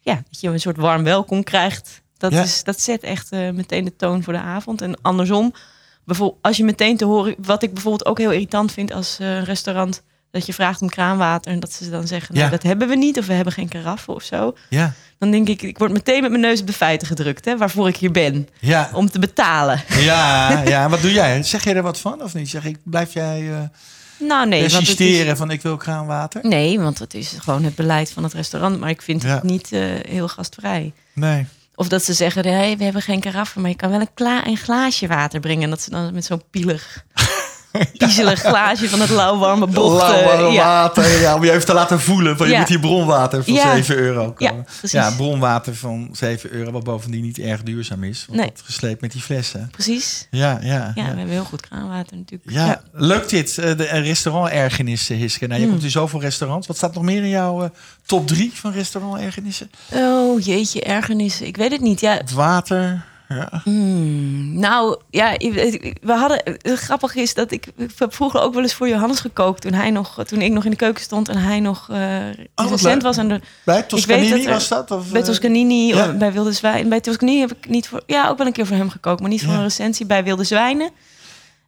[0.02, 2.02] ja, dat je een soort warm welkom krijgt.
[2.18, 2.42] Dat, Ja.
[2.42, 4.82] is, dat zet echt eh, meteen de toon voor de avond.
[4.82, 5.54] En andersom,
[6.05, 9.35] bijvoorbeeld, als je meteen te horen, wat ik bijvoorbeeld ook heel irritant vind als eh,
[9.35, 12.51] een restaurant, dat je vraagt om kraanwater en dat ze dan zeggen, nou, Ja.
[12.51, 14.55] dat hebben we niet of we hebben geen karaffen of zo.
[14.69, 17.57] Ja, Dan denk ik, ik word meteen met mijn neus op de feiten gedrukt, hè,
[17.57, 19.83] waarvoor ik hier ben, ja, om te betalen.
[20.00, 20.89] ja, ja.
[20.89, 21.43] Wat doe jij?
[21.43, 22.50] Zeg jij er wat van of niet?
[22.50, 23.59] Zeg ik, blijf jij eh
[24.27, 26.45] Nou nee, persisteren is, van ik wil kraanwater?
[26.47, 29.27] nee, want het is gewoon het beleid van het restaurant, maar ik vind Ja.
[29.33, 30.93] het niet eh, heel gastvrij.
[31.13, 31.45] Nee.
[31.75, 34.48] Of dat ze zeggen, nee, we hebben geen karaffen, maar je kan wel een, kla
[34.48, 35.63] een glaasje water brengen.
[35.63, 37.05] En dat ze dan met zo'n pielig,
[37.98, 40.01] piezelig glaasje van het lauwwarme bocht.
[40.01, 40.63] eh, Lauw ja.
[40.63, 43.75] water, ja, om je even te laten voelen van je moet hier bronwater van Ja.
[43.75, 44.65] 7 euro Ja, komen.
[44.82, 48.25] Ja, bronwater van 7 euro, wat bovendien niet erg duurzaam is.
[48.27, 48.48] Want Nee.
[48.53, 49.70] dat gesleept met die flessen.
[49.72, 50.27] Precies.
[50.32, 50.91] Ja, ja.
[50.96, 52.51] Ja, we hebben heel goed kraanwater natuurlijk.
[52.51, 53.58] Ja, leuk dit.
[53.58, 55.48] eh, De eh, restaurantergenissen, Hiske.
[55.48, 55.74] Nou, je Hmm.
[55.74, 56.67] komt in zoveel restaurants.
[56.67, 57.70] Wat staat nog meer in jouw eh,
[58.05, 59.72] top 3 van restaurantergenissen?
[59.94, 61.46] Oh jeetje, ergernissen.
[61.46, 62.00] Ik weet het niet.
[62.00, 63.05] Ja, Het water.
[63.29, 63.62] Ja.
[63.63, 65.36] hmm, nou ja,
[66.01, 66.41] we hadden.
[66.62, 69.74] Het grappige is dat ik, ik heb vroeger ook wel eens voor Johannes gekookt toen
[69.74, 71.88] hij nog, toen ik nog in de keuken stond en hij nog
[72.55, 74.91] wat recent was de Bij Toscanini dat er- was dat?
[74.91, 76.12] Of, Bij eh, Toscanini, ja.
[76.13, 76.89] bij Wilde Zwijnen.
[76.89, 78.01] Bij Toscanini heb ik niet voor...
[78.05, 79.20] Ja, ook wel een keer voor hem gekookt.
[79.22, 79.58] Maar niet voor Ja.
[79.58, 80.05] een recensie.
[80.05, 80.89] Bij Wilde Zwijnen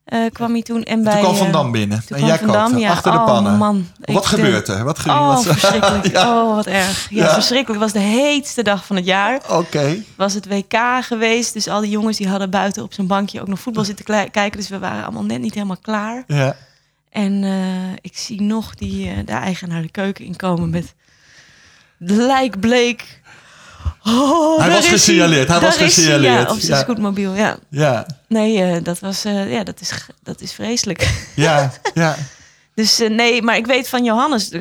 [0.08, 0.84] eh, kwam hij toen.
[0.84, 2.04] En bij, Toen kwam Van eh, Dam binnen.
[2.10, 2.92] En jij Dam, ja.
[2.92, 3.58] achter de Oh, pannen.
[3.58, 3.88] man.
[4.00, 4.84] Wat Ik, gebeurt er?
[4.84, 6.08] Wat gebeurt Oh, wat- verschrikkelijk.
[6.12, 6.42] Ja.
[6.44, 7.08] Oh, wat erg.
[7.10, 7.34] Ja, Ja.
[7.34, 7.82] verschrikkelijk.
[7.84, 9.40] Het was de heetste dag van het jaar.
[9.50, 9.96] Oké.
[10.16, 11.54] Was het WK geweest.
[11.54, 14.52] Dus al die jongens die hadden buiten op zo'n bankje ook nog voetbal zitten kijken.
[14.52, 16.24] Dus we waren allemaal net niet helemaal klaar.
[16.28, 16.56] Ja.
[17.10, 20.94] En eh, ik zie nog die, eh, de eigenaar de keuken inkomen met
[21.98, 23.22] lijkbleek.
[24.04, 26.84] Oh, Hij was gesignaleerd, hij was gesignaleerd, ja, op zijn ja.
[26.84, 27.58] scootmobiel, ja.
[27.70, 28.06] Ja.
[28.28, 29.92] Nee, eh, dat, was, eh, ja, dat, is,
[30.24, 31.10] dat is vreselijk.
[31.36, 31.72] Ja.
[31.94, 32.16] Ja.
[32.76, 34.52] Dus eh, nee, maar ik weet van Johannes,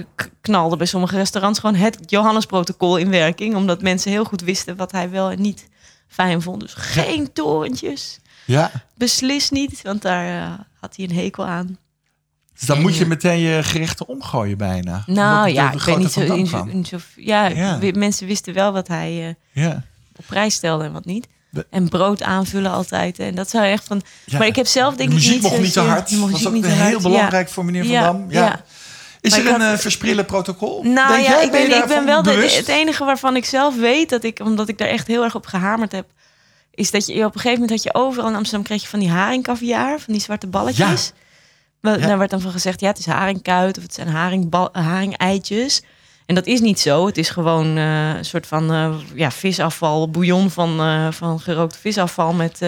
[0.41, 3.55] knalde bij sommige restaurants gewoon het Johannes-protocol in werking.
[3.55, 5.69] Omdat mensen heel goed wisten wat hij wel en niet
[6.09, 6.61] fijn vond.
[6.61, 8.19] Dus geen torentjes.
[8.45, 8.71] Ja.
[8.95, 11.79] Beslist niet, want daar had hij een hekel aan.
[12.59, 15.03] Dus dan moet je meteen je gerechten omgooien bijna.
[15.07, 17.79] Nou ja, ik weet niet zo, in Van zo, Dam in zo- ja, Ja.
[17.95, 19.63] mensen wisten wel wat hij eh.
[19.65, 19.83] Ja.
[20.17, 21.27] op prijs stelde en wat niet.
[21.51, 23.19] De- En brood aanvullen altijd.
[23.19, 24.03] En dat zou echt van.
[24.25, 24.39] Ja.
[24.39, 26.09] Maar ik heb zelf denk de ik muziek niet mocht niet te hard.
[26.09, 26.99] de Dat muziek was ook heel ja.
[27.01, 28.27] belangrijk voor meneer Van Ja, Dam.
[28.31, 28.41] Ja.
[28.45, 28.65] ja.
[29.21, 30.83] Is Maar er ik een had- eh, versprillen protocol?
[30.83, 31.45] Nou Denk ja, jij?
[31.45, 34.69] ik Ben ik ben wel de, het enige waarvan ik zelf weet dat ik, omdat
[34.69, 36.07] ik daar echt heel erg op gehamerd heb,
[36.75, 38.99] is dat je op een gegeven moment had je overal in Amsterdam kreeg je van
[38.99, 40.87] die haringkaviaar, van die zwarte balletjes.
[40.87, 41.25] Wel,
[41.81, 41.97] Ja.
[41.97, 45.83] Daar werd dan van gezegd, ja, het is haringkuit of het zijn haringbal, haringeitjes.
[46.27, 47.07] En dat is niet zo.
[47.07, 51.77] Het is gewoon eh, een soort van eh, ja, visafval, bouillon van, eh, van gerookt
[51.77, 52.61] visafval met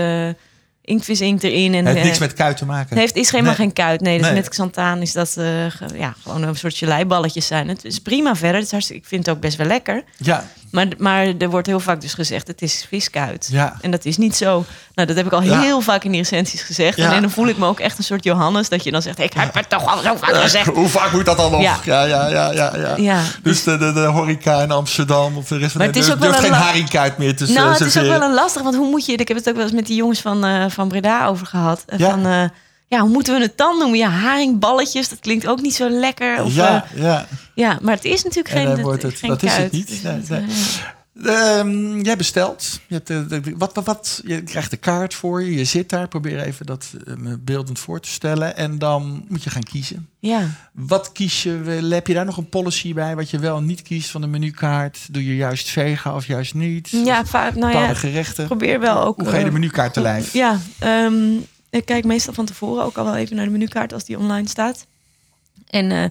[0.85, 1.75] inktvisinkt erin.
[1.75, 2.89] En, Het heeft niks met kuit te maken.
[2.89, 3.61] het heeft, is helemaal Nee.
[3.61, 4.01] geen kuit.
[4.01, 4.35] Nee, dus Nee.
[4.35, 5.37] met xanthaan is dat
[5.95, 7.69] ja, gewoon een soort geleiballetjes zijn.
[7.69, 8.57] Het is prima verder.
[8.57, 10.03] Het is hartstikke, ik vind het ook best wel lekker.
[10.17, 13.49] Ja, Maar, maar er wordt heel vaak dus gezegd, het is viskuit.
[13.53, 13.77] ja.
[13.81, 14.65] En dat is niet zo.
[14.95, 15.61] Nou, dat heb ik al Ja.
[15.61, 16.97] heel vaak in die recensies gezegd.
[16.97, 17.13] Ja.
[17.13, 18.69] En dan voel ik me ook echt een soort Johannes.
[18.69, 20.67] Dat je dan zegt, ik heb het toch al zo vaak gezegd.
[20.67, 21.61] Hoe vaak moet dat dan nog?
[21.63, 22.05] Ja, Ja.
[22.05, 23.21] ja, ja, ja.
[23.43, 26.15] Dus de, de, de horeca in Amsterdam of de rest van Maar de het is
[26.15, 28.63] ook wel geen een haringkuit meer te nou, het is ook wel een lastig.
[28.63, 29.13] Want hoe moet je...
[29.13, 31.83] Ik heb het ook wel eens met die jongens van, eh, van Breda over gehad.
[31.87, 32.11] Eh, Ja.
[32.11, 32.43] Van, eh,
[32.89, 33.99] ja, hoe moeten we het dan noemen?
[33.99, 35.09] Ja, haringballetjes.
[35.09, 36.43] Dat klinkt ook niet zo lekker.
[36.43, 37.27] Of, ja, eh, ja.
[37.55, 39.89] Ja, maar het is natuurlijk En geen, dat- wordt het- geen dat is het niet.
[39.89, 40.41] Dus Nee, nee.
[40.41, 40.49] eh.
[41.25, 42.81] Ehm, jij bestelt.
[42.87, 45.55] Je, hebt, eh, wat, wat, wat, je krijgt de kaart voor je.
[45.55, 46.09] Je zit daar.
[46.09, 48.57] Probeer even dat eh, beeldend voor te stellen.
[48.57, 50.09] En dan moet je gaan kiezen.
[50.19, 50.41] Ja.
[50.73, 51.51] Wat kies je?
[51.91, 53.17] Heb je daar nog een policy bij?
[53.17, 54.99] Wat je wel en niet kiest van de menukaart?
[55.11, 56.89] Doe je juist vega of juist niet?
[56.91, 58.47] Ja, vaak, nou ja, gerechten?
[58.47, 59.17] probeer wel ook...
[59.21, 60.33] Hoe ga je de menukaart te lijf?
[60.33, 61.23] Ja, ehm,
[61.79, 64.49] ik kijk meestal van tevoren ook al wel even naar de menukaart als die online
[64.49, 64.87] staat.
[65.69, 66.05] En eh,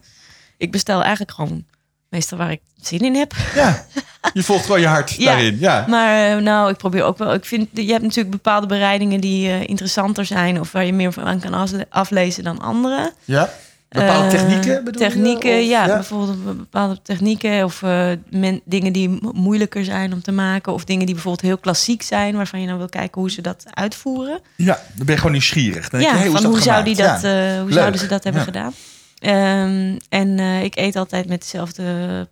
[0.58, 1.64] ik bestel eigenlijk gewoon
[2.10, 3.34] meestal waar ik zin in heb.
[3.56, 3.86] Ja,
[4.34, 5.26] je volgt gewoon je hart Ja.
[5.26, 5.58] daarin.
[5.60, 5.86] Ja.
[5.88, 7.34] Maar eh, nou, ik probeer ook wel.
[7.34, 11.14] Ik vind, je hebt natuurlijk bepaalde bereidingen die eh, interessanter zijn of waar je meer
[11.14, 13.14] van kan af- aflezen dan andere.
[13.26, 13.50] ja.
[13.90, 15.02] Bepaalde Eh, technieken bedoel?
[15.02, 20.32] Technieken, ja, Bijvoorbeeld bepaalde technieken of eh, men- dingen die mo- moeilijker zijn om te
[20.32, 20.74] maken.
[20.74, 23.64] Of dingen die bijvoorbeeld heel klassiek zijn, waarvan je dan wil kijken hoe ze dat
[23.74, 24.40] uitvoeren.
[24.56, 25.90] Ja, dan ben je gewoon nieuwsgierig.
[25.90, 27.54] Dan denk ja, je, hey, hoe van hoe, zou die dat, Ja.
[27.56, 28.74] eh, hoe zouden ze dat hebben gedaan?
[29.18, 31.84] Ehm, en ik eet altijd met dezelfde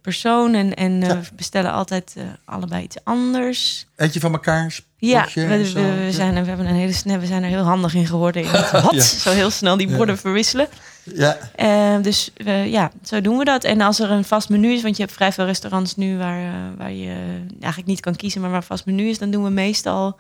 [0.02, 1.20] persoon en, en Ja.
[1.36, 2.16] bestellen altijd
[2.46, 3.86] allebei iets anders.
[3.96, 4.80] Eet je van elkaar?
[4.98, 5.80] Ja, we, we, zo?
[5.80, 8.42] we zijn, hebben een hele, we zijn er heel handig in geworden.
[8.44, 9.00] In het Ja.
[9.02, 10.22] zo heel snel die borden Ja.
[10.22, 10.68] verwisselen.
[11.14, 12.32] Ja, Eh, dus
[12.66, 13.64] ja, zo doen we dat.
[13.64, 16.54] En als er een vast menu is, want je hebt vrij veel restaurants nu waar,
[16.54, 19.50] eh, waar je eigenlijk niet kan kiezen, maar waar vast menu is, dan doen we
[19.50, 20.20] meestal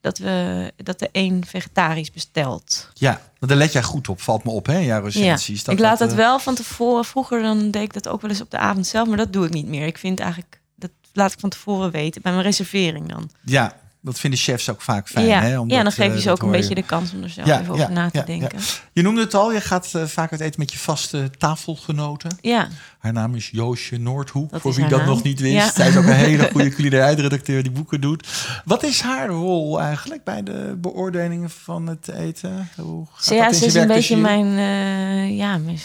[0.00, 2.88] dat, we, dat de één vegetarisch bestelt.
[2.94, 5.64] ja, daar let jij goed op, valt me op, hè, in jouw recensies.
[5.64, 7.04] ik laat dat eh, wel van tevoren.
[7.04, 9.46] Vroeger dan deed ik dat ook wel eens op de avond zelf, maar dat doe
[9.46, 9.86] ik niet meer.
[9.86, 13.30] Ik vind eigenlijk, dat laat ik van tevoren weten, bij mijn reservering dan.
[13.44, 15.26] Ja, dat vinden chefs ook vaak fijn.
[15.26, 15.40] ja.
[15.40, 16.58] hè, ja, omdat, dan geef eh, je ze dat ook een je.
[16.60, 18.58] beetje de kans om er zelf Ja, even ja, over na te ja, denken.
[18.92, 22.30] Je noemde het al, je gaat eh, vaak uit eten met je vaste tafelgenoten.
[22.40, 25.08] Ja, Haar naam is Joosje Noordhoek, Dat voor wie dat naam.
[25.08, 25.54] nog niet wist.
[25.54, 25.70] Ja.
[25.72, 28.28] Zij is ook een hele goede culinaire eindredacteur die boeken doet.
[28.64, 32.68] Wat is haar rol eigenlijk bij de beoordelingen van het eten?
[32.76, 35.78] Hoe gaat Ze, ja, dat in ze is een werk beetje mijn, eh ja, mijn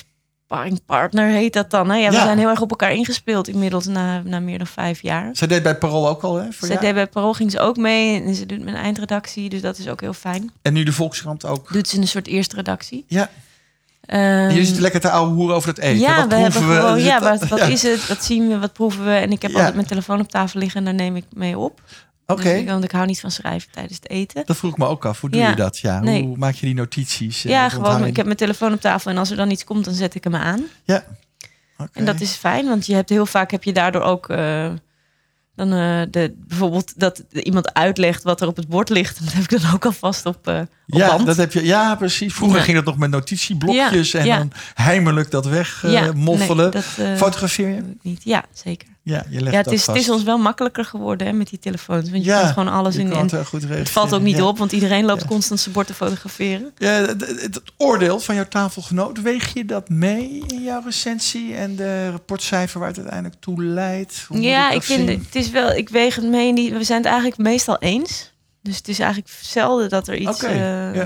[0.45, 1.89] sparringpartner heet dat dan.
[1.89, 1.95] Hè?
[1.97, 2.23] Ja, we Ja.
[2.23, 5.29] zijn heel erg op elkaar ingespeeld inmiddels na, na meer dan vijf jaar.
[5.33, 6.43] Zij deed bij Parool ook al, hè?
[6.51, 6.79] Voor Ze jou?
[6.85, 9.87] deed bij Parool ging ze ook mee en ze doet mijn eindredactie, dus dat is
[9.87, 10.51] ook heel fijn.
[10.61, 11.73] En nu de Volkskrant ook.
[11.73, 13.05] Doet ze een soort eerste redactie.
[13.07, 13.29] Ja,
[14.05, 15.99] en jullie zitten lekker te ouwe hoeren over het eten.
[15.99, 17.65] ja, wat we hebben gewoon, ja, Zit- wat, wat ja.
[17.65, 19.11] is het, wat zien we, wat proeven we.
[19.11, 19.57] En ik heb Ja.
[19.57, 21.81] altijd mijn telefoon op tafel liggen en daar neem ik mee op.
[22.27, 24.43] Oké, Dus want ik hou niet van schrijven tijdens het eten.
[24.45, 25.21] dat vroeg ik me ook af.
[25.21, 25.49] Hoe doe Ja.
[25.49, 25.77] je dat?
[25.79, 26.23] Ja, Nee.
[26.23, 27.45] Hoe maak je die notities?
[27.45, 29.85] eh, ja, gewoon, ik heb mijn telefoon op tafel en als er dan iets komt,
[29.85, 30.63] dan zet ik hem aan.
[30.83, 31.03] Ja.
[31.77, 31.89] Oké.
[31.93, 34.71] En dat is fijn, want je hebt heel vaak heb je daardoor ook eh,
[35.55, 39.19] dan eh, de, bijvoorbeeld dat iemand uitlegt wat er op het bord ligt.
[39.25, 41.25] Dat heb ik dan ook alvast op, op ja, band.
[41.25, 41.65] dat heb je.
[41.65, 42.33] Ja, precies.
[42.33, 42.63] Vroeger Ja.
[42.63, 44.37] ging dat nog met notitieblokjes Ja, en ja.
[44.37, 46.73] dan heimelijk dat weg eh, Ja, moffelen.
[46.97, 47.81] nee, eh, Fotografeer je?
[48.01, 48.21] niet.
[48.23, 48.87] Ja, zeker.
[49.01, 49.99] Ja, je legt Ja, het dat is, het vast.
[50.07, 52.09] is ons wel makkelijker geworden hè, met die telefoons.
[52.09, 53.11] Want je Ja, kunt gewoon alles in.
[53.13, 54.43] En het, eh, het valt ook niet Ja.
[54.45, 56.71] op, want iedereen loopt constant zijn bord te fotograferen.
[56.77, 61.55] Ja, het, het- het oordeel van jouw tafelgenoot, weeg je dat mee in jouw recensie
[61.55, 64.25] en de rapportcijfer waar het uiteindelijk toe leidt?
[64.27, 65.19] Hoe Ja, ik vind zien?
[65.25, 65.71] het is wel.
[65.71, 66.55] Ik weeg het mee.
[66.55, 68.31] Die, we zijn het eigenlijk meestal eens.
[68.65, 70.43] Dus het is eigenlijk zelden dat er iets.
[70.43, 71.03] Oké, eh.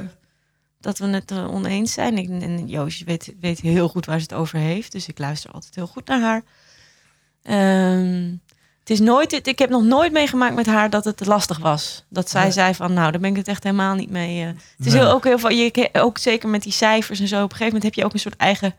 [0.81, 2.17] Dat we het er oneens zijn.
[2.17, 4.91] Ik, en Joosje weet, weet heel goed waar ze het over heeft.
[4.91, 6.43] Dus ik luister altijd heel goed naar haar.
[7.43, 8.31] Ehm,
[8.79, 12.05] het is nooit, ik heb nog nooit meegemaakt met haar dat het lastig was.
[12.09, 14.41] Dat zij zei van, nou, daar ben ik het echt helemaal niet mee.
[14.43, 14.47] eh.
[14.77, 17.35] het is heel, ook heel veel, je, ook zeker met die cijfers en zo.
[17.35, 18.75] Op een gegeven moment heb je ook een soort eigen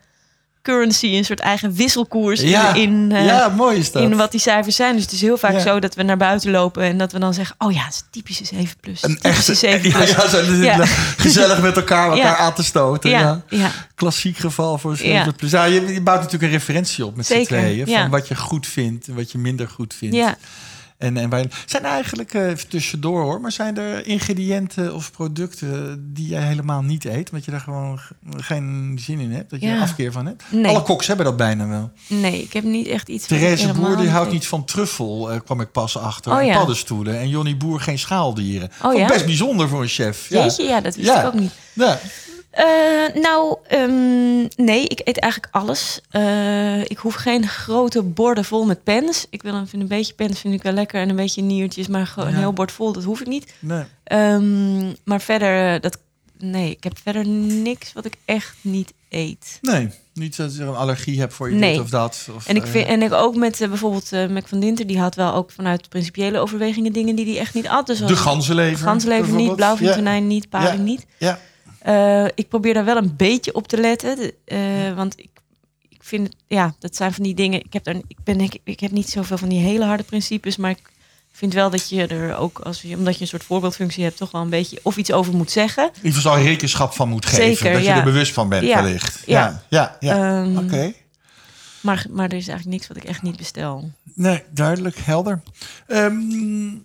[0.62, 4.02] currency, een soort eigen wisselkoers Ja, in, eh, ja, mooi is dat.
[4.02, 4.94] in wat die cijfers zijn.
[4.94, 5.58] Dus het is heel vaak Ja.
[5.60, 8.02] zo dat we naar buiten lopen en dat we dan zeggen: Oh ja, het is
[8.10, 9.02] typische 7 plus.
[9.02, 10.10] Een echte, 7 ja, plus.
[10.10, 10.84] ja, zo, Ja.
[11.16, 13.10] gezellig met elkaar, elkaar aan te stoten.
[13.10, 13.18] Ja.
[13.20, 13.70] ja, ja.
[13.94, 15.32] Klassiek geval voor 7 Ja.
[15.36, 15.50] plus.
[15.50, 17.86] Ja, je, je bouwt natuurlijk een referentie op met z'n tweeën.
[17.86, 20.16] Van wat je goed vindt en wat je minder goed vindt.
[20.16, 20.36] ja.
[21.00, 25.10] En, en waar, zijn er eigenlijk, eh, even tussendoor hoor, maar zijn er ingrediënten of
[25.12, 27.30] producten die jij helemaal niet eet?
[27.30, 28.00] Omdat je daar gewoon
[28.36, 29.74] geen zin in hebt, dat je Ja.
[29.74, 30.42] er afkeer van hebt?
[30.50, 30.66] Nee.
[30.66, 31.90] Alle koks hebben dat bijna wel.
[32.06, 33.26] Nee, ik heb niet echt iets.
[33.26, 34.32] Therese helemaal Boer die houdt eet.
[34.32, 36.32] niet van truffel, eh, kwam ik pas achter.
[36.32, 37.18] Oh en paddenstoelen.
[37.18, 38.70] En Johnny Boer geen schaaldieren.
[38.82, 39.06] Oh ja?
[39.06, 40.28] Best bijzonder voor een chef.
[40.28, 40.40] Ja.
[40.42, 41.20] Jeetje, ja, dat wist Ja.
[41.20, 41.52] ik ook niet.
[41.72, 41.98] Ja.
[42.50, 42.64] Eh,
[43.22, 46.00] nou, ehm, nee, ik eet eigenlijk alles.
[46.10, 49.26] Eh, ik hoef geen grote borden vol met pens.
[49.30, 51.88] Ik wil een, vind een beetje pens vind ik wel lekker en een beetje niertjes,
[51.88, 52.40] maar gewoon een Ja.
[52.40, 53.54] heel bord vol, dat hoef ik niet.
[53.58, 53.84] Nee.
[54.04, 55.98] Ehm, maar verder, eh, dat,
[56.38, 59.58] nee, ik heb verder niks wat ik echt niet eet.
[59.60, 61.72] nee, niet dat je een allergie hebt voor je Nee.
[61.72, 62.28] dit of dat.
[62.36, 65.34] Of, En ik, vind, en ik ook met bijvoorbeeld Mac van Dinter, die had wel
[65.34, 67.86] ook vanuit principiële overwegingen dingen die hij echt niet at.
[67.86, 68.86] Dus de ganzenlever.
[68.86, 70.82] ganzenlever niet, blauwvintonijn niet, paling Ja.
[70.82, 71.06] niet.
[71.18, 71.38] Ja.
[71.80, 74.32] Eh, ik probeer daar wel een beetje op te letten.
[74.44, 74.58] eh,
[74.96, 75.28] want ik,
[75.88, 77.64] ik vind het, ja, dat zijn van die dingen.
[77.64, 80.56] Ik heb, daar, ik, ben, ik, ik heb niet zoveel van die hele harde principes,
[80.56, 80.80] maar ik
[81.32, 84.30] vind wel dat je er ook, als je, omdat je een soort voorbeeldfunctie hebt, toch
[84.30, 85.84] wel een beetje of iets over moet zeggen.
[85.84, 87.44] In ieder geval rekenschap van moet geven.
[87.56, 88.82] Zeker, dat je er bewust van bent, Ja.
[88.82, 89.22] wellicht.
[89.26, 89.62] Ja.
[89.68, 90.42] Ja, ja, ja.
[90.42, 90.92] Ehm, Oké.
[91.80, 93.92] Maar, maar er is eigenlijk niks wat ik echt niet bestel.
[94.14, 95.42] Nee, duidelijk, helder.
[95.86, 96.14] Ehm,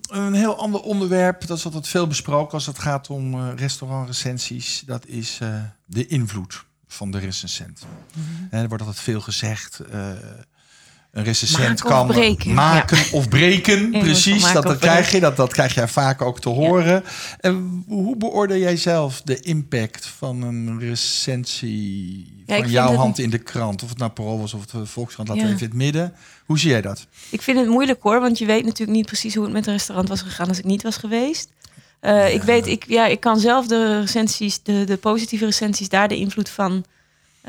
[0.07, 4.83] een heel ander onderwerp, dat is altijd veel besproken als het gaat om eh, restaurantrecensies.
[4.85, 7.85] Dat is eh, de invloed van de recensent.
[8.13, 8.43] Mhm.
[8.49, 9.79] En er wordt altijd veel gezegd.
[9.79, 10.11] eh,
[11.15, 13.89] een recensent of kan breken, maken of breken.
[13.99, 15.19] Precies, dat, dat krijg je.
[15.19, 17.03] Dat, dat krijg jij vaak ook te horen.
[17.39, 23.19] En hoe beoordeel jij zelf de impact van een recensie Ja, van jouw het- hand
[23.19, 23.83] in de krant?
[23.83, 26.13] Of het nou Parool was of de Volkskrant, laten we even in het midden.
[26.45, 27.07] Hoe zie jij dat?
[27.29, 29.73] Ik vind het moeilijk hoor, want je weet natuurlijk niet precies hoe het met het
[29.75, 31.49] restaurant was gegaan als ik niet was geweest.
[31.99, 36.07] Eh, Ik weet, ik, ja, ik kan zelf de recensies, de, de positieve recensies, daar
[36.07, 36.85] de invloed van.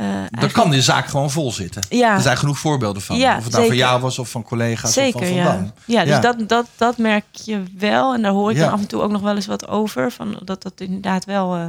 [0.02, 1.82] Daar eigenlijk- kan de zaak gewoon vol zitten.
[1.88, 2.14] Ja.
[2.14, 3.16] Er zijn genoeg voorbeelden van.
[3.16, 5.52] Ja, of het nou van jou was of van collega's Zeker, of van Van ja.
[5.52, 5.72] Dam.
[5.84, 6.20] Ja, dus.
[6.20, 8.14] Dat, dat, dat merk je wel.
[8.14, 10.12] En daar hoor ik dan af en toe ook nog wel eens wat over.
[10.12, 11.64] Van dat dat inderdaad wel eh,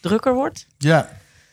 [0.00, 0.66] drukker wordt.
[0.78, 1.08] Ja.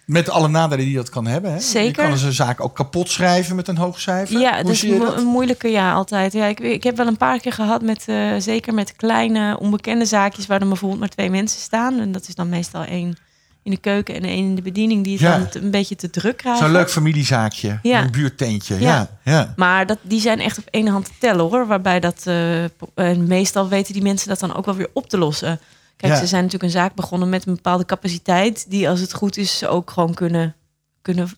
[0.06, 1.50] Met alle nadelen die dat kan hebben.
[1.52, 1.56] Hè?
[1.58, 2.04] Je Zeker.
[2.04, 4.40] kan dus een zaak ook kapot schrijven met een hoog cijfer.
[4.40, 5.18] Ja, Hoe je mo- dat?
[5.18, 6.34] een moeilijke ja altijd.
[6.34, 10.06] Ja, ik, ik heb wel een paar keer gehad met, eh, zeker met kleine onbekende
[10.06, 12.00] zaakjes waar dan bijvoorbeeld maar twee mensen staan.
[12.00, 13.18] En dat is dan meestal één
[13.63, 15.38] in de keuken en één in de bediening die het Ja.
[15.38, 16.63] dan een beetje te druk krijgen.
[16.63, 17.80] Zo'n leuk familiezaakje.
[17.82, 18.02] Ja.
[18.04, 18.80] Een buurtentje.
[18.80, 19.10] Ja.
[19.24, 19.32] Ja.
[19.32, 19.54] Ja.
[19.56, 21.67] Maar dat, die zijn echt op één hand te tellen hoor.
[21.67, 22.21] Waarbij dat.
[22.26, 22.63] eh,
[22.95, 25.60] en meestal weten die mensen dat dan ook wel weer op te lossen.
[25.97, 28.65] Kijk, ze zijn natuurlijk een zaak begonnen met een bepaalde capaciteit.
[28.69, 30.56] Die als het goed is, ze ook gewoon kunnen,
[31.02, 31.30] kunnen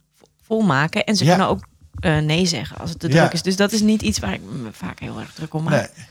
[0.42, 1.04] volmaken.
[1.06, 1.60] En ze kunnen ook
[2.00, 3.42] eh, nee zeggen als het te druk is.
[3.42, 5.74] Dus dat is niet iets waar ik me vaak heel erg druk om maak.
[5.96, 6.06] Nee.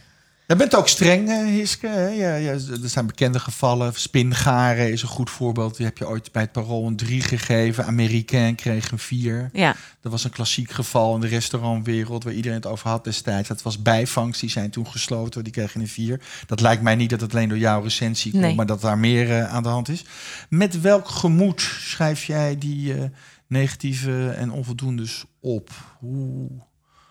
[0.52, 1.86] Je bent ook streng, eh, Hiske.
[1.86, 2.06] Hè?
[2.08, 3.92] Ja, ja, er zijn bekende gevallen.
[3.94, 5.76] Spingaren is een goed voorbeeld.
[5.76, 7.86] Die heb je ooit bij het Parool een 3 gegeven.
[7.86, 9.50] Amerikaan kreeg een 4.
[9.52, 13.48] Ja, Dat was een klassiek geval in de restaurantwereld waar iedereen het over had destijds.
[13.48, 16.20] Dat was bijvangst, die zijn toen gesloten, die kregen een 4.
[16.46, 18.54] Dat lijkt mij niet dat het alleen door jouw recensie komt, Nee.
[18.54, 20.04] maar dat daar meer eh, aan de hand is.
[20.48, 23.02] Met welk gemoed schrijf jij die eh,
[23.46, 25.70] negatieve en onvoldoendes op?
[25.98, 26.48] Hoe,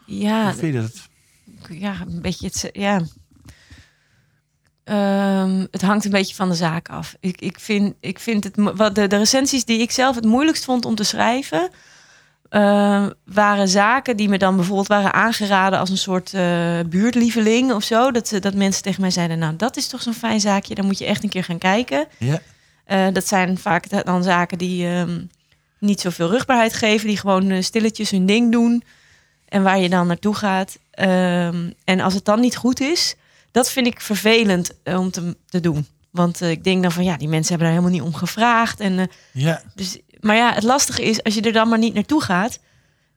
[0.05, 1.09] ja, hoe vind je dat?
[1.79, 2.69] ja een beetje het.
[2.73, 3.01] Ja.
[4.83, 7.15] Ehm, het hangt een beetje van de zaak af.
[7.19, 10.65] Ik, ik vind, ik vind het, wat de, de recensies die ik zelf het moeilijkst
[10.65, 11.69] vond om te schrijven,
[12.49, 17.83] eh, waren zaken die me dan bijvoorbeeld waren aangeraden als een soort eh, buurtlieveling of
[17.83, 18.11] zo.
[18.11, 20.97] Dat, dat mensen tegen mij zeiden: Nou, dat is toch zo'n fijn zaakje, daar moet
[20.97, 22.07] je echt een keer gaan kijken.
[22.17, 22.39] Ja,
[22.85, 25.21] Eh, dat zijn vaak da- dan zaken die ehm,
[25.79, 28.83] niet zoveel rugbaarheid geven, die gewoon eh, stilletjes hun ding doen
[29.47, 30.77] en waar je dan naartoe gaat.
[30.91, 33.15] Ehm, en als het dan niet goed is,
[33.51, 35.87] dat vind ik vervelend eh, om te, te doen.
[36.11, 38.79] Want eh, ik denk dan van ja, die mensen hebben daar helemaal niet om gevraagd.
[38.79, 41.93] En, eh, ja, dus, maar ja, het lastige is, als je er dan maar niet
[41.93, 42.59] naartoe gaat,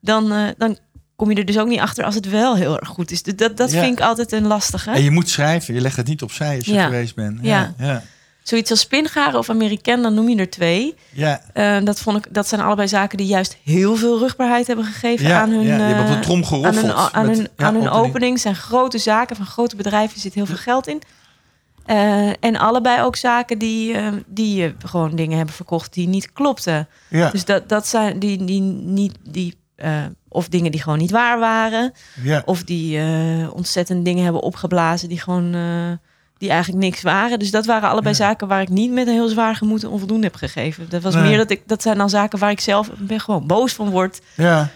[0.01, 0.79] dan, dan
[1.17, 3.23] kom je er dus ook niet achter als het wel heel erg goed is.
[3.23, 3.81] Dus dat, dat Ja.
[3.83, 4.91] vind ik altijd een lastige.
[4.91, 6.85] en je moet schrijven, je legt het niet opzij als je Ja.
[6.85, 7.39] geweest bent.
[7.43, 8.03] Ja, ja.
[8.45, 10.95] Zoiets als spingaren of Amerikaan, dan noem je er twee.
[11.13, 11.41] ja.
[11.53, 15.27] Eh, dat, vond ik, dat zijn allebei zaken die juist heel veel rugbaarheid hebben gegeven
[15.27, 16.87] Ja, aan hun, ja, je hebt op de eh, trom aan geroffeld.
[16.87, 18.41] hun, aan met- hun, ja, aan hun opening.
[18.41, 21.03] zijn grote zaken van grote bedrijven, zit heel veel geld in.
[21.87, 26.89] Eh, en allebei ook zaken die, eh, die gewoon dingen hebben verkocht die niet klopten.
[27.09, 29.57] Ja, Dus dat, dat zijn die, die niet die.
[30.29, 31.93] of dingen die gewoon niet waar waren.
[32.23, 32.43] ja.
[32.45, 33.01] Of die
[33.53, 35.55] ontzettend dingen hebben opgeblazen die gewoon.
[36.45, 37.39] Die eigenlijk niks waren.
[37.39, 38.25] Dus dat waren allebei Ja.
[38.25, 40.87] zaken waar ik niet met een heel zwaar gemoed onvoldoende heb gegeven.
[40.89, 41.23] Dat was Nee.
[41.23, 41.63] meer dat ik.
[41.67, 44.21] Dat zijn dan zaken waar ik zelf ben gewoon boos van word.
[44.37, 44.69] ja.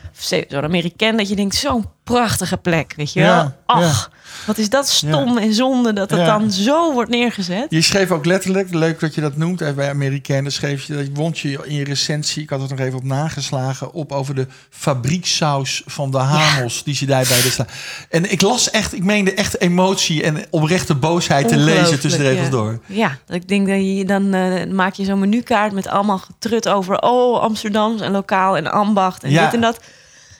[0.48, 3.28] Zo'n Amerikaan dat je denkt, zo'n prachtige plek, weet je wel.
[3.34, 4.10] Ja, Ach,
[4.46, 6.38] wat is dat stom en zonde dat het Ja.
[6.38, 7.66] dan zo wordt neergezet.
[7.68, 11.06] Je schreef ook letterlijk, leuk dat je dat noemt, even bij Amerikanen schreef je, dat
[11.12, 14.46] wond je in je recensie, ik had het nog even op nageslagen, op over de
[14.70, 17.66] fabrieksaus van de Hamels, die ze daar bij de sla.
[18.10, 22.28] En ik las echt, ik meende echt emotie en oprechte boosheid te lezen tussen de
[22.28, 22.50] regels ja.
[22.50, 22.80] door.
[22.86, 26.68] Ja, dat ik denk dat je dan eh, maak je zo'n menukaart met allemaal getrut
[26.68, 29.80] over oh Amsterdam en lokaal en ambacht en dit en dat.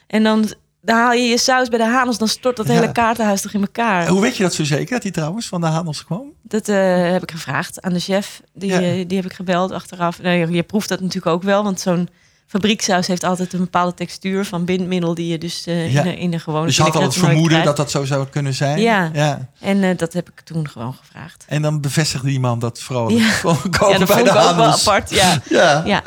[0.07, 0.53] En dan,
[0.88, 2.72] dan haal je je saus bij de Hanels, dan stort dat Ja.
[2.72, 4.07] hele kaartenhuis toch in elkaar.
[4.09, 6.22] Hoe weet je dat zo zeker, dat hij trouwens van de Hamels kwam?
[6.42, 8.40] Dat eh, heb ik gevraagd aan de chef.
[8.55, 8.81] Die, Ja.
[8.81, 10.22] eh, die heb ik gebeld achteraf.
[10.22, 12.09] Nou, je, je proeft dat natuurlijk ook wel, want zo'n
[12.46, 16.03] fabrieksaus heeft altijd een bepaalde textuur van bindmiddel die je dus eh, Ja.
[16.03, 17.77] in, de, in de gewone Dus je had al het vermoeden dat krijgt.
[17.77, 18.81] dat zo zou kunnen zijn.
[18.81, 19.11] Ja.
[19.12, 19.48] ja.
[19.61, 21.44] En dat heb ik toen gewoon gevraagd.
[21.48, 23.18] En dan bevestigde iemand dat vrolijk.
[23.18, 23.31] Ja.
[23.42, 23.51] Dat bij
[23.83, 25.11] vond de ik ook wel apart.
[25.11, 25.42] Ja.
[25.85, 26.03] Ja.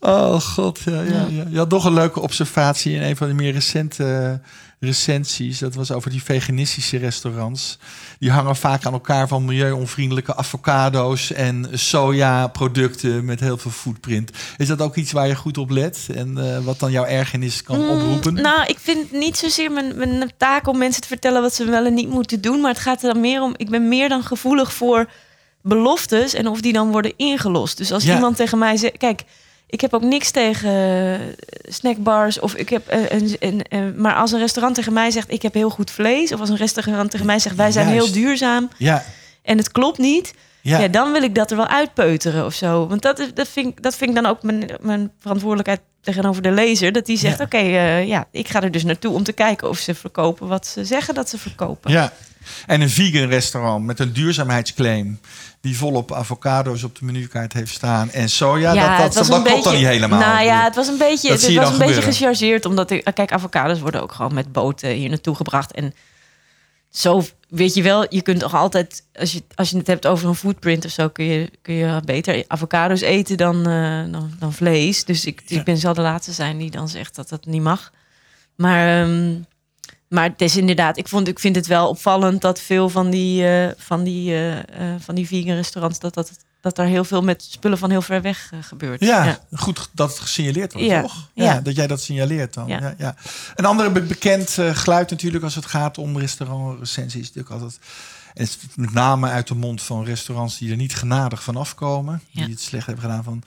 [0.00, 1.26] Oh god, ja, ja, Ja.
[1.30, 1.44] ja.
[1.50, 4.04] Je had nog een leuke observatie in een van de meer recente
[4.40, 4.48] eh,
[4.80, 5.58] recensies.
[5.58, 7.78] Dat was over die veganistische restaurants.
[8.18, 14.30] Die hangen vaak aan elkaar van milieuonvriendelijke avocado's en sojaproducten met heel veel footprint.
[14.56, 17.62] Is dat ook iets waar je goed op let en eh, wat dan jouw ergernis
[17.62, 18.34] kan Mm, oproepen?
[18.34, 21.86] Nou, ik vind niet zozeer mijn, mijn taak om mensen te vertellen wat ze wel
[21.86, 22.60] en niet moeten doen.
[22.60, 23.54] Maar het gaat er dan meer om.
[23.56, 25.10] Ik ben meer dan gevoelig voor
[25.62, 27.76] beloftes en of die dan worden ingelost.
[27.76, 28.14] Dus als Ja.
[28.14, 28.96] iemand tegen mij zegt.
[28.98, 29.22] Kijk,
[29.68, 31.20] ik heb ook niks tegen eh,
[31.68, 32.40] snackbars.
[32.40, 35.42] Of ik heb eh, een, een, een- maar als een restaurant tegen mij zegt: Ik
[35.42, 36.32] heb heel goed vlees.
[36.32, 38.04] Of als een restaurant tegen mij zegt: Wij zijn Juist.
[38.04, 38.68] heel duurzaam.
[38.76, 39.04] ja,
[39.42, 40.34] En het klopt niet.
[40.60, 40.88] ja, Ja.
[40.88, 42.86] dan wil ik dat er wel uitpeuteren of zo.
[42.86, 46.42] Want dat, is, dat, vind, ik, dat vind ik dan ook mijn, mijn verantwoordelijkheid tegenover
[46.42, 46.92] de lezer.
[46.92, 47.44] Dat die zegt, Ja.
[47.44, 50.66] oké, eh, ja, ik ga er dus naartoe om te kijken of ze verkopen wat
[50.66, 51.90] ze zeggen dat ze verkopen.
[51.90, 52.12] ja.
[52.66, 55.20] En een vegan restaurant met een duurzaamheidsclaim
[55.66, 59.74] die volop avocado's op de menukaart heeft staan en soja, dat, dat, dat klopt dan
[59.74, 60.18] niet helemaal.
[60.18, 62.64] Nou ja, het was een beetje, Dat het was een beetje gechargeerd.
[62.64, 65.72] Omdat ik, kijk, avocados worden ook gewoon met boten hier naartoe gebracht.
[65.72, 65.94] En
[66.90, 70.28] zo weet je wel, je kunt toch altijd, als je, als je het hebt over
[70.28, 74.52] een footprint of zo, kun je, kun je beter avocado's eten dan, eh, dan, dan
[74.52, 75.04] vlees.
[75.04, 75.58] Dus ik, Ja.
[75.58, 77.92] ik ben zal de laatste zijn die dan zegt dat dat niet mag.
[78.56, 79.34] Maar, ehm,
[80.08, 83.48] maar het is inderdaad, ik, vond, ik vind het wel opvallend dat veel van die,
[83.48, 87.22] eh, van die, eh, eh, van die vegan restaurants, dat dat, dat er heel veel
[87.22, 89.00] met spullen van heel ver weg gebeurt.
[89.00, 91.30] Ja, goed dat het gesignaleerd wordt, Ja, toch?
[91.34, 91.60] Ja, ja.
[91.60, 92.68] dat jij dat signaleert dan.
[92.68, 92.94] Ja.
[92.98, 93.14] Ja.
[93.54, 97.20] Een andere be- bekend geluid natuurlijk als het gaat om restaurantrecensies.
[97.20, 97.78] is natuurlijk altijd...
[98.34, 102.22] En met name uit de mond van restaurants die er niet genadig van afkomen.
[102.32, 103.42] Die het slecht hebben gedaan van...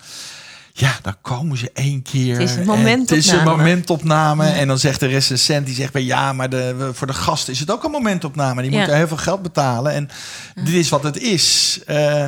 [0.80, 2.34] Ja, dan komen ze één keer.
[2.39, 3.00] Het is een en momentopname.
[3.02, 4.46] Het is een momentopname.
[4.46, 4.54] Ja.
[4.56, 7.60] En dan zegt de recensent, die zegt bij ja, maar de, voor de gast is
[7.60, 8.62] het ook een momentopname.
[8.62, 8.78] Die Ja.
[8.78, 9.94] moeten heel veel geld betalen.
[9.94, 10.10] En
[10.56, 11.80] dit is wat het is.
[11.86, 12.26] Eh,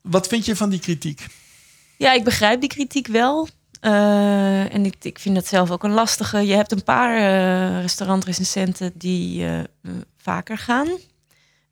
[0.00, 1.26] wat vind je van die kritiek?
[1.96, 3.48] Ja, ik begrijp die kritiek wel.
[3.80, 6.46] Eh, en ik, ik vind dat zelf ook een lastige.
[6.46, 9.46] Je hebt een paar eh restaurantrecensenten die
[10.18, 10.88] vaker gaan.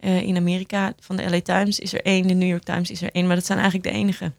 [0.01, 3.11] In Amerika van de LA Times is er één, de New York Times is er
[3.13, 3.27] één.
[3.27, 4.35] Maar dat zijn eigenlijk de enigen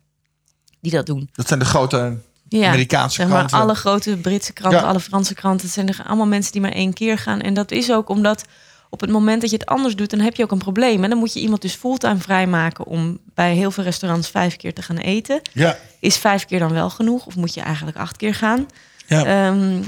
[0.82, 1.30] die dat doen.
[1.34, 2.17] Dat zijn de grote
[2.50, 3.60] Ja, Amerikaanse zeg maar kranten.
[3.60, 4.88] alle grote Britse kranten, Ja.
[4.88, 5.65] alle Franse kranten.
[5.65, 7.41] Het zijn er allemaal mensen die maar één keer gaan.
[7.41, 8.46] En dat is ook omdat
[8.89, 11.04] op het moment dat je het anders doet, dan heb je ook een probleem.
[11.04, 14.74] En dan moet je iemand dus fulltime vrijmaken om bij heel veel restaurants vijf keer
[14.74, 15.41] te gaan eten.
[15.54, 17.26] Ja, Is vijf keer dan wel genoeg?
[17.26, 18.65] Of moet je eigenlijk acht keer gaan?
[19.08, 19.26] ja.
[19.26, 19.82] Ehm,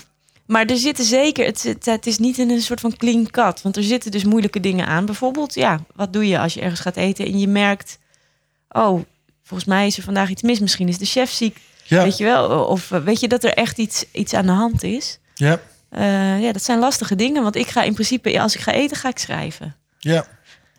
[0.46, 3.62] maar er zitten zeker, het, het, het is niet in een soort van clean cut.
[3.62, 5.06] Want er zitten dus moeilijke dingen aan.
[5.06, 7.98] Bijvoorbeeld, ja, wat doe je als je ergens gaat eten en je merkt...
[8.70, 9.02] oh,
[9.54, 10.60] volgens mij is er vandaag iets mis.
[10.60, 11.58] Misschien is de chef ziek.
[11.84, 12.04] ja.
[12.04, 12.66] Weet je wel?
[12.66, 15.20] Of eh, weet je dat er echt iets, iets aan de hand is?
[15.36, 17.44] ja, Eh, ja, dat zijn lastige dingen.
[17.44, 19.76] Want ik ga in principe, als ik ga eten, ga ik schrijven.
[20.00, 20.26] ja.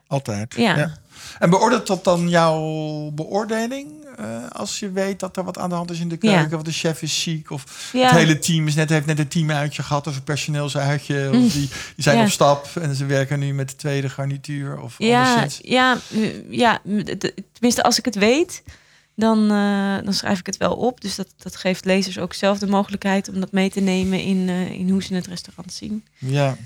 [0.07, 0.55] Altijd.
[0.57, 0.93] Ja.
[1.39, 4.04] En beoordeelt dat dan jouw beoordeling?
[4.17, 6.39] Eh, als je weet dat er wat aan de hand is in de Ja.
[6.39, 9.19] keuken, of de chef is ziek, of Ja, het hele team is net, heeft net
[9.19, 12.21] een teamuitje gehad, of een personeelsuitje, of die, die zijn Mm.
[12.23, 12.27] Ja.
[12.27, 15.59] op stap en ze werken nu met de tweede garnituur, of ja, anderszins.
[15.71, 15.99] ja,
[16.51, 16.81] ja,
[17.53, 18.63] tenminste als ik het weet,
[19.17, 21.01] dan, eh, dan schrijf ik het wel op.
[21.01, 24.49] Dus dat, dat geeft lezers ook zelf de mogelijkheid om dat mee te nemen in,
[24.49, 26.05] eh, in hoe ze het restaurant zien.
[26.19, 26.57] Ja,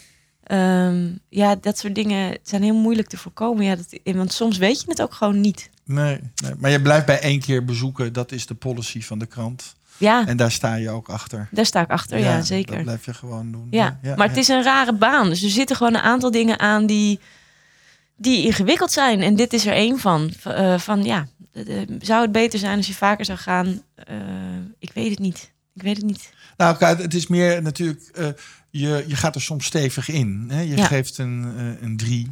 [0.49, 3.65] Ehm, ja, dat soort dingen zijn heel moeilijk te voorkomen.
[3.65, 5.71] Ja, dat, want soms weet je het ook gewoon niet.
[5.85, 6.53] nee, nee.
[6.59, 9.77] Maar je blijft bij één keer bezoeken, dat is de policy van de krant.
[9.97, 11.49] Ja, En daar sta je ook achter.
[11.51, 12.19] daar sta ik achter.
[12.19, 12.83] Ja, Dat zeker.
[12.83, 13.67] blijf je gewoon doen.
[13.71, 15.29] Ja, maar het is een rare baan.
[15.29, 17.21] Dus er zitten gewoon een aantal dingen aan die,
[18.17, 19.21] die ingewikkeld zijn.
[19.21, 20.31] En dit is er één van.
[20.45, 21.27] Eh, van ja,
[22.01, 23.83] zou het beter zijn als je vaker zou gaan?
[23.95, 24.17] Eh,
[24.79, 25.53] ik weet het niet.
[25.75, 26.31] Ik weet het niet.
[26.57, 28.29] Nou, kijk, het is meer natuurlijk, eh,
[28.71, 30.45] je, je gaat er soms stevig in.
[30.49, 30.61] Hè?
[30.61, 30.87] Je Ja.
[30.87, 32.31] geeft een, eh, een drie,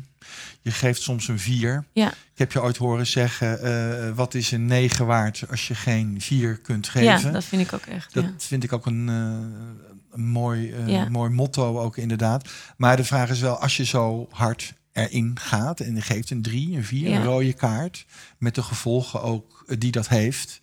[0.63, 1.85] je geeft soms een vier.
[1.93, 2.09] Ja.
[2.11, 6.21] Ik heb je ooit horen zeggen, eh, wat is een negen waard als je geen
[6.21, 7.27] vier kunt geven?
[7.27, 8.15] Ja, dat vind ik ook echt.
[8.15, 8.31] Dat ja.
[8.39, 11.09] vind ik ook een, eh, een mooi, Ja.
[11.09, 12.49] mooi motto ook inderdaad.
[12.77, 16.43] Maar de vraag is wel, als je zo hard erin gaat en je geeft een
[16.43, 17.17] drie, een vier, Ja.
[17.17, 18.07] een rode kaart,
[18.39, 20.61] met de gevolgen ook die dat heeft,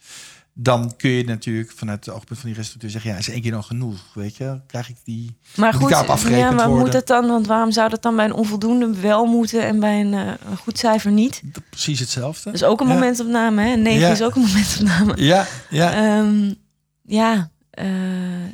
[0.54, 3.52] dan kun je natuurlijk vanuit het oogpunt van die restaurateur zeggen, ja, is één keer
[3.52, 4.60] dan genoeg, weet je?
[4.68, 5.36] Krijg ik die...
[5.56, 6.04] Maar goed, ja,
[6.52, 6.78] maar worden?
[6.78, 7.28] moet dat dan?
[7.28, 10.58] Want waarom zou dat dan bij een onvoldoende wel moeten en bij een, eh, een
[10.58, 11.42] goed cijfer niet?
[11.70, 12.44] Precies hetzelfde.
[12.44, 12.94] Dat is ook een Ja.
[12.94, 13.62] momentopname.
[13.62, 13.76] Hè?
[13.76, 14.10] Negen Ja.
[14.12, 15.14] is ook een momentopname.
[15.24, 16.54] Ja, ja, Ehm,
[17.02, 17.86] ja, eh,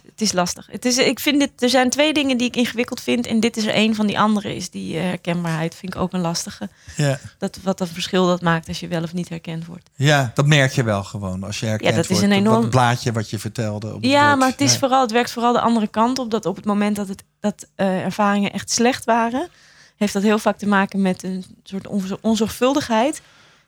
[0.06, 0.68] het is lastig.
[0.72, 3.26] Het is, ik vind dit, er zijn twee dingen die ik ingewikkeld vind.
[3.28, 4.56] En dit is er een van die andere.
[4.56, 5.76] Is die eh, herkenbaarheid.
[5.76, 6.70] Vind ik ook een lastige.
[6.96, 9.90] ja, Dat, wat een verschil dat maakt als je wel of niet herkend wordt.
[9.96, 12.62] ja, dat merk je wel gewoon als je herkent dat is wordt een op enorm-
[12.62, 13.94] dat blaadje wat je vertelde.
[13.94, 14.40] Op Ja, bord.
[14.40, 14.80] maar het, is Ja.
[14.80, 16.32] vooral, het werkt vooral de andere kant op.
[16.32, 19.50] Dat op het moment dat, het, dat eh, ervaringen echt slecht waren...
[19.98, 23.22] heeft dat heel vaak te maken met een soort onzor- onzorgvuldigheid...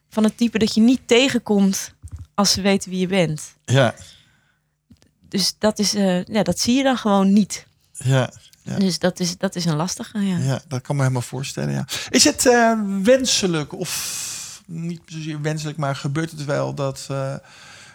[0.09, 1.93] van het type dat je niet tegenkomt
[2.35, 3.55] als ze weten wie je bent.
[3.65, 3.93] Ja,
[5.31, 7.65] Dus dat, is, eh, ja, dat zie je dan gewoon niet.
[7.91, 8.29] ja.
[8.63, 8.77] Ja.
[8.77, 10.37] Dus dat is, dat is een lastige, ja.
[10.37, 11.73] Ja, dat kan me helemaal voorstellen.
[11.73, 11.85] Ja.
[12.09, 17.33] Is het eh, wenselijk of niet zozeer wenselijk, maar gebeurt het wel dat, eh,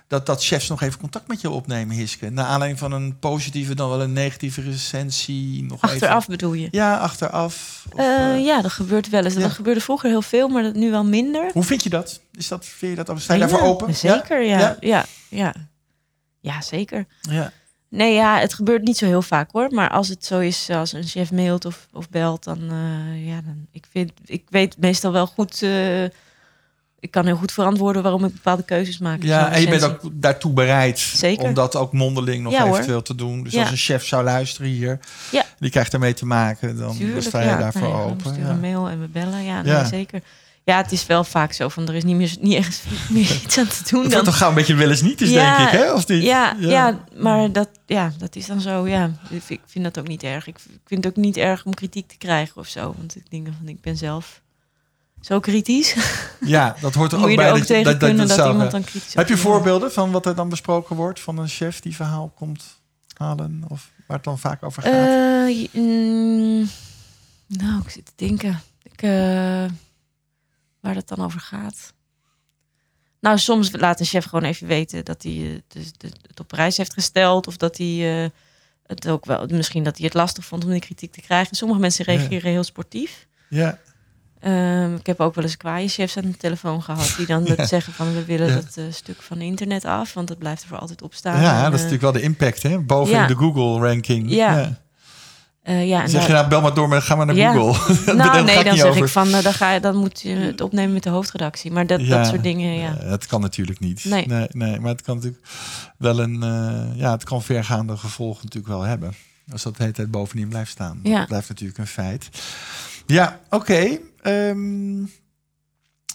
[0.08, 2.30] dat, dat chefs nog even contact met je opnemen, Hiske?
[2.30, 5.64] Naar aanleiding van een positieve dan wel een negatieve recensie?
[5.64, 6.68] Nog Achteraf Even, bedoel je?
[6.70, 7.84] ja, achteraf.
[7.92, 8.00] Of,
[8.38, 9.34] ja, dat gebeurt wel eens.
[9.34, 9.40] ja.
[9.40, 11.50] Dat gebeurde vroeger heel veel, maar dat nu wel minder.
[11.52, 12.20] Hoe vind je dat?
[12.32, 13.20] Is dat vind je dat?
[13.20, 13.94] Sta je daarvoor open?
[13.94, 14.58] Zeker, ja.
[14.58, 14.76] Ja?
[14.80, 15.54] Ja, ja.
[16.52, 16.60] Ja.
[16.62, 17.06] zeker.
[17.20, 17.52] Ja.
[17.88, 19.68] Nee, ja, het gebeurt niet zo heel vaak hoor.
[19.70, 23.40] Maar als het zo is, als een chef mailt of, of belt, dan, eh, ja,
[23.44, 25.62] dan ik, vind, ik weet meestal wel goed.
[25.62, 26.04] eh,
[27.00, 29.22] ik kan heel goed verantwoorden waarom ik bepaalde keuzes maak.
[29.22, 31.44] Ja, en je bent ook daartoe bereid Zeker.
[31.44, 32.72] om dat ook mondeling nog Ja, hoor.
[32.72, 33.42] eventueel te doen.
[33.42, 33.60] Dus Ja.
[33.60, 34.98] als een chef zou luisteren hier,
[35.30, 35.44] Ja.
[35.58, 38.30] die krijgt ermee te maken, dan sta je daarvoor we open.
[38.32, 39.42] sturen een mail en we bellen.
[39.44, 39.80] Ja, Ja.
[39.80, 40.22] Nee, zeker.
[40.66, 43.58] Ja, het is wel vaak zo van er is niet meer, niet echt meer iets
[43.58, 44.02] aan te doen.
[44.02, 45.92] Dat dan, toch gauw een beetje wel eens niet Ja, denk ik, hè?
[45.92, 46.22] Of niet?
[46.22, 47.04] Ja, ja.
[47.16, 48.86] maar dat, ja, dat is dan zo.
[48.86, 50.46] Ja, ik vind- dat ook niet erg.
[50.46, 52.94] Ik vind het ook niet erg om kritiek te krijgen of zo.
[52.98, 54.42] Want ik denk van, ik ben zelf
[55.20, 55.94] zo kritisch.
[56.40, 57.50] Ja, dat hoort er ook bij.
[57.52, 60.96] ook dat tegen dat, iemand dan kritisch Heb je voorbeelden van wat er dan besproken
[60.96, 62.64] wordt van een chef die verhaal komt
[63.16, 63.64] halen?
[63.68, 64.92] Of waar het dan vaak over gaat?
[64.92, 66.68] Eh, mm,
[67.46, 68.60] nou, ik zit te denken.
[68.82, 69.64] Ik, eh,
[70.86, 71.94] waar dat dan over gaat.
[73.20, 75.86] Nou, soms laat een chef gewoon even weten dat hij eh, dus
[76.28, 77.46] het op prijs heeft gesteld.
[77.46, 78.30] Of dat hij eh,
[78.86, 81.56] het ook wel, misschien dat hij het lastig vond om die kritiek te krijgen.
[81.56, 82.18] Sommige mensen Ja.
[82.18, 83.26] reageren heel sportief.
[83.48, 83.78] Ja.
[84.40, 87.66] Ehm, ik heb ook wel eens kwaaie chefs aan de telefoon gehad die dan Ja.
[87.66, 88.54] zeggen van we willen Ja.
[88.54, 91.40] dat eh, stuk van internet af, want dat blijft er voor altijd op staan.
[91.42, 92.78] ja, En, dat is natuurlijk wel de impact, hè?
[92.80, 93.26] Boven ja.
[93.26, 94.30] de Google-ranking.
[94.30, 94.84] Ja.
[95.66, 97.52] Eh, ja, Zeg je nou, bel maar door, maar ga maar naar Ja.
[97.52, 98.14] Google.
[98.14, 99.02] nou nee, dan zeg over.
[99.02, 101.70] ik van eh, dan, ga dan moet je het opnemen met de hoofdredactie.
[101.72, 102.16] Maar dat, Ja.
[102.16, 102.92] dat soort dingen, ja.
[102.92, 104.04] Dat kan natuurlijk niet.
[104.04, 104.26] Nee.
[104.26, 104.46] nee.
[104.50, 105.46] Nee, maar het kan natuurlijk
[105.98, 109.14] wel een, eh, ja, het kan vergaande gevolgen natuurlijk wel hebben.
[109.52, 111.00] Als dat de hele tijd bovenin blijft staan.
[111.02, 111.18] Ja.
[111.18, 112.28] Dat blijft natuurlijk een feit.
[113.06, 113.98] Ja, oké.
[114.22, 114.98] Ehm,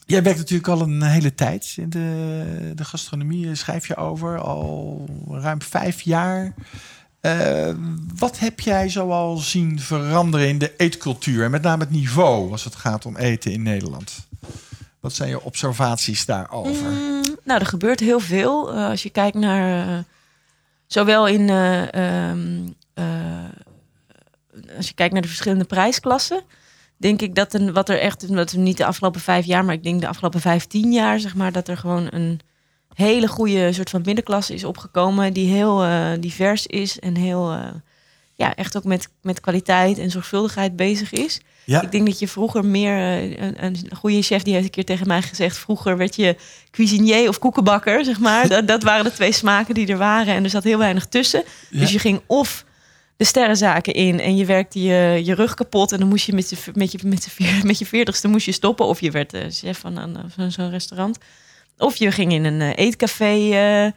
[0.05, 3.55] jij werkt natuurlijk al een hele tijd in de, de gastronomie.
[3.55, 6.53] Schrijf je over al ruim vijf jaar.
[7.22, 7.69] Eh,
[8.15, 11.43] wat heb jij zoal zien veranderen in de eetcultuur?
[11.43, 14.28] En met name het niveau als het gaat om eten in Nederland.
[14.99, 16.91] Wat zijn je observaties daarover?
[16.91, 18.74] Mm, nou, er gebeurt heel veel.
[18.74, 20.03] Eh, als je kijkt naar eh,
[20.91, 23.49] zowel in eh, ehm, eh,
[24.78, 26.43] als je kijkt naar de verschillende prijsklassen,
[26.97, 29.84] denk ik dat een, wat er echt, dat niet de afgelopen vijf jaar, maar ik
[29.84, 32.39] denk de afgelopen vijftien jaar, zeg maar, dat er gewoon een
[33.01, 37.67] hele goede soort van middenklasse is opgekomen die heel eh, divers is en heel eh,
[38.35, 41.41] ja, echt ook met, met kwaliteit en zorgvuldigheid bezig is.
[41.63, 41.81] Ja.
[41.81, 42.97] Ik denk dat je vroeger meer...
[42.97, 45.57] eh, een, een goede chef die heeft een keer tegen mij gezegd...
[45.57, 46.35] vroeger werd je
[46.71, 48.47] cuisinier of koekenbakker, zeg maar.
[48.49, 50.33] dat, dat waren de twee smaken die er waren.
[50.33, 51.43] En er zat heel weinig tussen.
[51.69, 51.79] Ja.
[51.79, 52.65] Dus je ging of
[53.17, 54.19] de sterrenzaken in...
[54.19, 55.91] en je werkte je, je rug kapot...
[55.91, 58.45] en dan moest je met je, met je, met je, veer- met je veertigste moest
[58.45, 58.85] je stoppen...
[58.85, 61.17] of je werd chef van een, van zo'n restaurant.
[61.78, 63.26] Of je ging in een eh, eetcafé...
[63.26, 63.91] eh,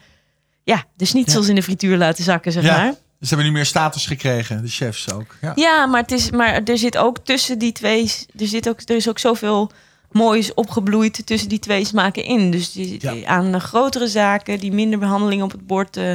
[0.64, 2.76] ja, de schnitzels in de frituur laten zakken, zeg Ja.
[2.76, 2.92] maar.
[3.20, 5.36] Ze hebben nu meer status gekregen, de chefs ook.
[5.40, 5.52] Ja.
[5.54, 8.12] Ja, maar, het is, maar er zit ook tussen die twee.
[8.38, 9.70] Er, zit ook, er is ook zoveel
[10.12, 12.50] moois opgebloeid tussen die twee smaken in.
[12.50, 13.26] Dus die, Ja.
[13.26, 15.96] aan de grotere zaken, die minder behandeling op het bord.
[15.96, 16.12] eh,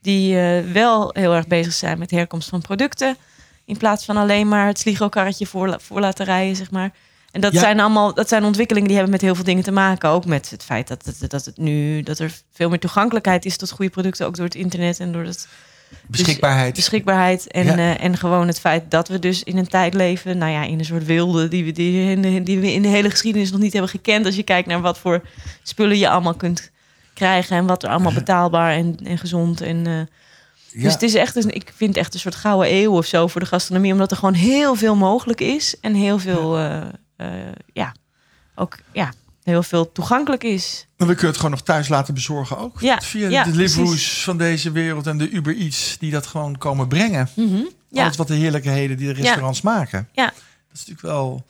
[0.00, 0.36] die
[0.72, 3.16] wel heel erg bezig zijn met herkomst van producten.
[3.64, 6.90] In plaats van alleen maar het sligo-karretje voor, voor laten rijden, zeg maar.
[7.36, 7.60] En dat Ja.
[7.60, 10.08] zijn allemaal dat zijn ontwikkelingen die hebben met heel veel dingen te maken.
[10.08, 13.56] Ook met het feit dat het, dat het nu dat er veel meer toegankelijkheid is
[13.56, 15.48] tot goede producten, ook door het internet en door het
[16.06, 16.74] Beschikbaarheid.
[16.74, 17.76] beschikbaarheid en, Ja.
[17.76, 20.78] eh, en gewoon het feit dat we dus in een tijd leven, nou ja, in
[20.78, 23.60] een soort wilde die we, die, in de- die we in de hele geschiedenis nog
[23.60, 24.26] niet hebben gekend.
[24.26, 25.22] Als je kijkt naar wat voor
[25.62, 26.70] spullen je allemaal kunt
[27.14, 30.82] krijgen en wat er allemaal betaalbaar en, en gezond en eh, ja.
[30.82, 33.40] dus het is echt, een, ik vind echt een soort gouden eeuw of zo voor
[33.40, 36.82] de gastronomie, omdat er gewoon heel veel mogelijk is en heel veel, eh,
[37.72, 37.94] ja,
[38.54, 39.12] ook ja,
[39.42, 40.86] heel veel toegankelijk is.
[40.96, 42.80] Maar we kunnen het gewoon nog thuis laten bezorgen ook.
[42.80, 44.22] Ja, Via ja, de precies.
[44.22, 47.28] van deze wereld en de Uber Eats die dat gewoon komen brengen.
[47.34, 50.08] Mhm, Ja, Alles wat de heerlijkheden die de restaurants maken.
[50.12, 50.24] Ja.
[50.24, 50.34] Dat
[50.72, 51.44] is natuurlijk wel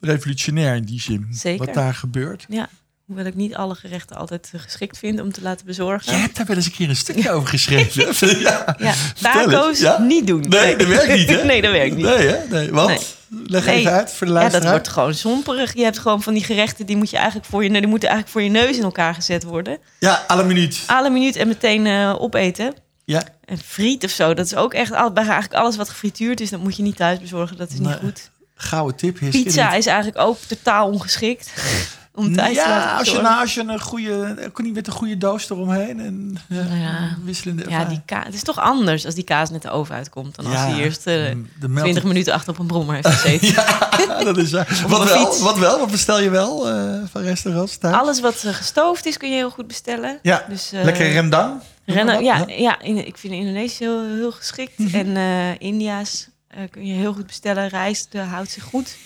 [0.00, 1.26] revolutionair in die zin.
[1.30, 1.66] Zeker.
[1.66, 2.44] Wat daar gebeurt.
[2.48, 2.68] ja.
[3.06, 6.12] Hoewel ik niet alle gerechten altijd eh, geschikt vind om te laten bezorgen.
[6.12, 8.38] Je hebt daar wel eens een keer een stukje over geschreven.
[8.40, 8.76] ja.
[8.78, 10.44] Ja, taco's niet doen.
[10.48, 11.44] Nee, dat werkt niet, hè?
[11.50, 12.04] nee, dat werkt niet.
[12.04, 12.48] Nee, hè?
[12.48, 12.70] Nee.
[12.70, 12.88] Want?
[12.88, 12.98] Nee.
[13.46, 13.76] Leg Nee.
[13.78, 14.64] even uit voor de Ja, luisteraar.
[14.66, 15.74] dat wordt gewoon somperig.
[15.74, 18.38] Je hebt gewoon van die gerechten die moet je eigenlijk voor je, die moeten eigenlijk
[18.38, 19.78] voor je neus in elkaar gezet worden.
[19.98, 20.82] Ja, alle minuut.
[20.86, 22.74] Alle minuut en meteen eh, opeten.
[23.04, 23.22] Ja.
[23.44, 26.50] En friet of zo, dat is ook echt al- bij eigenlijk alles wat gefrituurd is,
[26.50, 27.56] dat moet je niet thuis bezorgen.
[27.56, 28.30] Dat is niet goed.
[28.54, 29.18] Gouden tip.
[29.30, 31.50] Pizza is eigenlijk ook totaal ongeschikt
[32.20, 34.86] om thuis te ja, laten als je, nou, als je een goede, kon niet met
[34.86, 37.16] een goede doos eromheen en ja, ja.
[37.24, 38.24] wisselende Ja, die kaas.
[38.24, 40.82] Het is toch anders als die kaas net de oven uitkomt dan als Ja, die
[40.82, 41.14] eerst eh,
[41.60, 43.48] de melt- 20 minuten achter op een brommer heeft gezeten.
[44.08, 44.50] Ja, dat is.
[44.86, 45.78] Wat wel, wat wel?
[45.78, 47.94] Wat bestel je wel eh, van restaurants thuis?
[47.96, 50.18] Alles wat eh, gestoofd is kun je heel goed bestellen.
[50.22, 51.60] Ja, Dus, eh, lekker rendang.
[51.86, 52.80] Rennen, ja, Ja.
[52.80, 54.78] in, ik vind Indonesië heel, heel geschikt.
[54.78, 54.94] Mhm.
[54.96, 57.68] En eh, India's eh, kun je heel goed bestellen.
[57.68, 58.96] Rijst eh, houdt zich goed,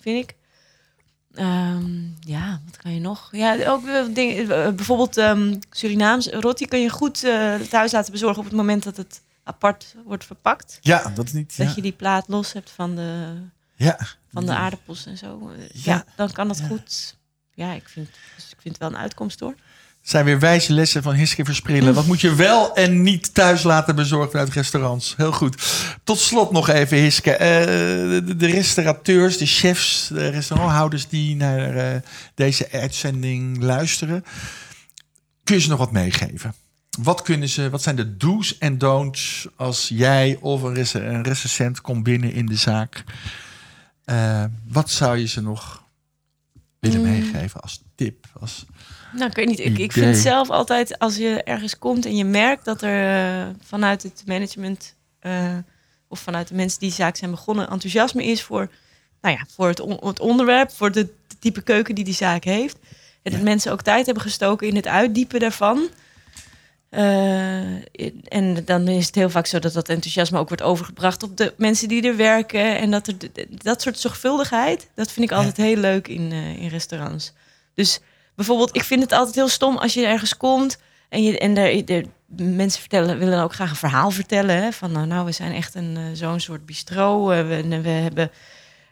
[0.00, 0.34] vind ik.
[1.34, 3.28] Ehm, ja, wat kan je nog?
[3.32, 8.12] Ja, ook eh, dingen, eh, bijvoorbeeld ehm, Surinaams roti kun je goed eh, thuis laten
[8.12, 10.78] bezorgen op het moment dat het apart wordt verpakt.
[10.80, 11.56] Ja, dat is niet...
[11.56, 13.34] Dat Ja, je die plaat los hebt van de,
[13.74, 13.98] ja.
[14.32, 15.50] van de aardappels en zo.
[15.72, 15.94] Ja.
[15.94, 17.16] Ja, dan kan dat goed.
[17.54, 19.54] Ja, ik vind, dus ik vind het wel een uitkomst hoor.
[20.04, 21.94] Zijn weer wijze lessen van Hiske Versprillen.
[21.94, 25.14] Wat moet je wel en niet thuis laten bezorgen vanuit restaurants?
[25.16, 25.62] Heel goed.
[26.04, 27.30] Tot slot nog even, Hiske.
[27.32, 27.66] Eh,
[28.26, 32.00] de, de restaurateurs, de chefs, de restauranthouders die naar eh,
[32.34, 34.24] deze uitzending luisteren.
[35.44, 36.54] Kun je ze nog wat meegeven?
[36.98, 41.22] Wat, kunnen ze, wat zijn de do's en don'ts als jij of een, rec- een
[41.22, 43.04] recensent komt binnen in de zaak?
[44.04, 45.84] Eh, wat zou je ze nog
[46.80, 47.10] willen Mm.
[47.10, 48.26] meegeven als tip?
[48.40, 48.64] Als,
[49.14, 49.58] Nou, ik weet niet.
[49.60, 53.46] Ik, ik vind zelf altijd als je ergens komt en je merkt dat er eh,
[53.62, 55.56] vanuit het management eh,
[56.08, 58.68] of vanuit de mensen die de zaak zijn begonnen enthousiasme is voor,
[59.20, 62.44] nou ja, voor het, on- het onderwerp, voor de, de type keuken die die zaak
[62.44, 62.76] heeft.
[63.22, 63.36] En Ja.
[63.36, 65.88] dat mensen ook tijd hebben gestoken in het uitdiepen daarvan.
[66.88, 67.60] Eh,
[68.28, 71.54] en dan is het heel vaak zo dat dat enthousiasme ook wordt overgebracht op de
[71.56, 72.78] mensen die er werken.
[72.78, 73.16] En dat er
[73.62, 75.36] dat soort zorgvuldigheid, dat vind ik Ja.
[75.36, 77.32] altijd heel leuk in, in restaurants.
[77.74, 78.00] Dus
[78.36, 80.78] bijvoorbeeld, ik vind het altijd heel stom als je ergens komt
[81.08, 82.04] en, je, en er, er-
[82.36, 84.62] mensen vertellen, willen ook graag een verhaal vertellen.
[84.62, 87.30] Hè, van nou, nou, we zijn echt een, eh, zo'n soort bistro.
[87.30, 88.30] eh, we, we hebben.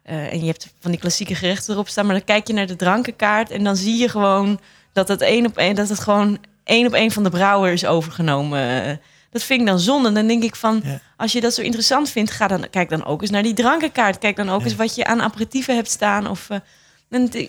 [0.02, 2.66] eh, en je hebt van die klassieke gerechten erop staan, maar dan kijk je naar
[2.66, 4.60] de drankenkaart en dan zie je gewoon
[4.92, 7.84] dat het één op één, dat het gewoon één op één van de brouwer is
[7.86, 9.00] overgenomen.
[9.30, 10.12] Dat vind ik dan zonde.
[10.12, 11.00] Dan denk ik van, Ja.
[11.16, 14.18] als je dat zo interessant vindt, ga dan, kijk dan ook eens naar die drankenkaart.
[14.18, 14.64] Kijk dan ook Ja.
[14.66, 16.26] eens wat je aan aperitieven hebt staan.
[16.28, 16.48] Of,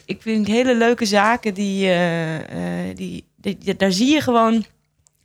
[0.06, 4.66] ik vind hele leuke zaken, die, eh, eh, die, die- die- daar zie je gewoon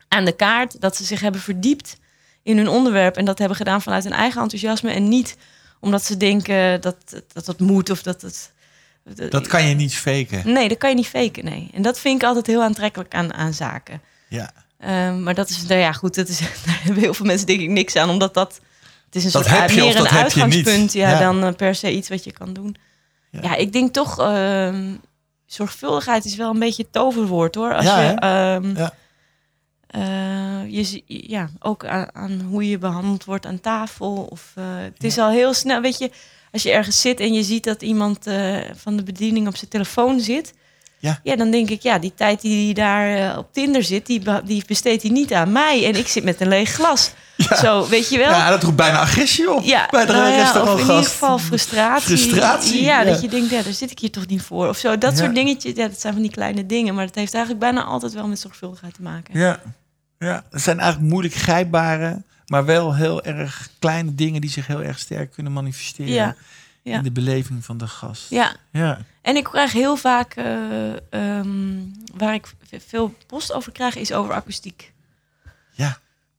[0.08, 1.96] aan de kaart dat ze zich hebben verdiept
[2.42, 3.16] in hun onderwerp.
[3.16, 4.90] En dat hebben gedaan vanuit hun eigen enthousiasme.
[4.90, 5.36] En niet
[5.80, 6.96] omdat ze denken dat
[7.32, 8.52] dat, dat moet of dat het...
[9.30, 10.52] Dat kan je niet faken.
[10.52, 11.70] Nee, dat kan je niet faken, nee.
[11.72, 14.00] En dat vind ik altijd heel aantrekkelijk aan, aan zaken.
[14.28, 14.50] Ja.
[14.78, 17.60] Ehm, maar dat is, nou ja, goed, dat is, daar hebben heel veel mensen denk
[17.60, 18.60] ik niks aan, omdat dat,
[19.04, 21.18] het is een Dat soort meer een uitgangspunt, ja, Ja.
[21.18, 22.76] dan eh, per se iets wat je kan doen.
[23.42, 23.50] Ja.
[23.50, 24.94] Ja, ik denk toch, ehm,
[25.46, 27.74] zorgvuldigheid is wel een beetje het toverwoord, hoor.
[27.74, 28.92] Als Ja, je, ehm, Ja.
[29.86, 34.26] eh, je, ja, ook aan, aan hoe je behandeld wordt aan tafel.
[34.30, 36.10] Of, eh, het is al heel snel, weet je,
[36.52, 39.70] als je ergens zit en je ziet dat iemand eh, van de bediening op zijn
[39.70, 40.52] telefoon zit.
[41.00, 41.20] Ja.
[41.22, 44.62] ja, dan denk ik, ja, die tijd die hij daar op Tinder zit, die, die
[44.66, 45.84] besteedt hij niet aan mij.
[45.86, 47.12] En ik zit met een leeg glas.
[47.56, 48.30] Zo, weet je wel?
[48.30, 51.38] ja, dat roept bijna agressie op Ja, bij de nou ja, of in ieder geval
[51.38, 52.16] frustratie.
[52.16, 53.10] Frustratie, Ja, ja.
[53.10, 54.68] dat je denkt, ja, daar zit ik hier toch niet voor.
[54.68, 55.72] Of zo, dat soort dingetjes.
[55.74, 56.94] Ja, dat zijn van die kleine dingen.
[56.94, 59.38] Maar dat heeft eigenlijk bijna altijd wel met zorgvuldigheid te maken.
[59.38, 59.60] Ja.
[60.18, 64.82] ja, het zijn eigenlijk moeilijk grijpbare, maar wel heel erg kleine dingen die zich heel
[64.82, 66.34] erg sterk kunnen manifesteren Ja,
[66.82, 68.30] in de beleving van de gast.
[68.30, 68.98] Ja, ja.
[69.22, 71.48] en ik krijg heel vaak, eh, ehm,
[72.16, 72.46] waar ik
[72.86, 74.92] veel post over krijg, is over akoestiek.
[75.72, 75.98] Ja.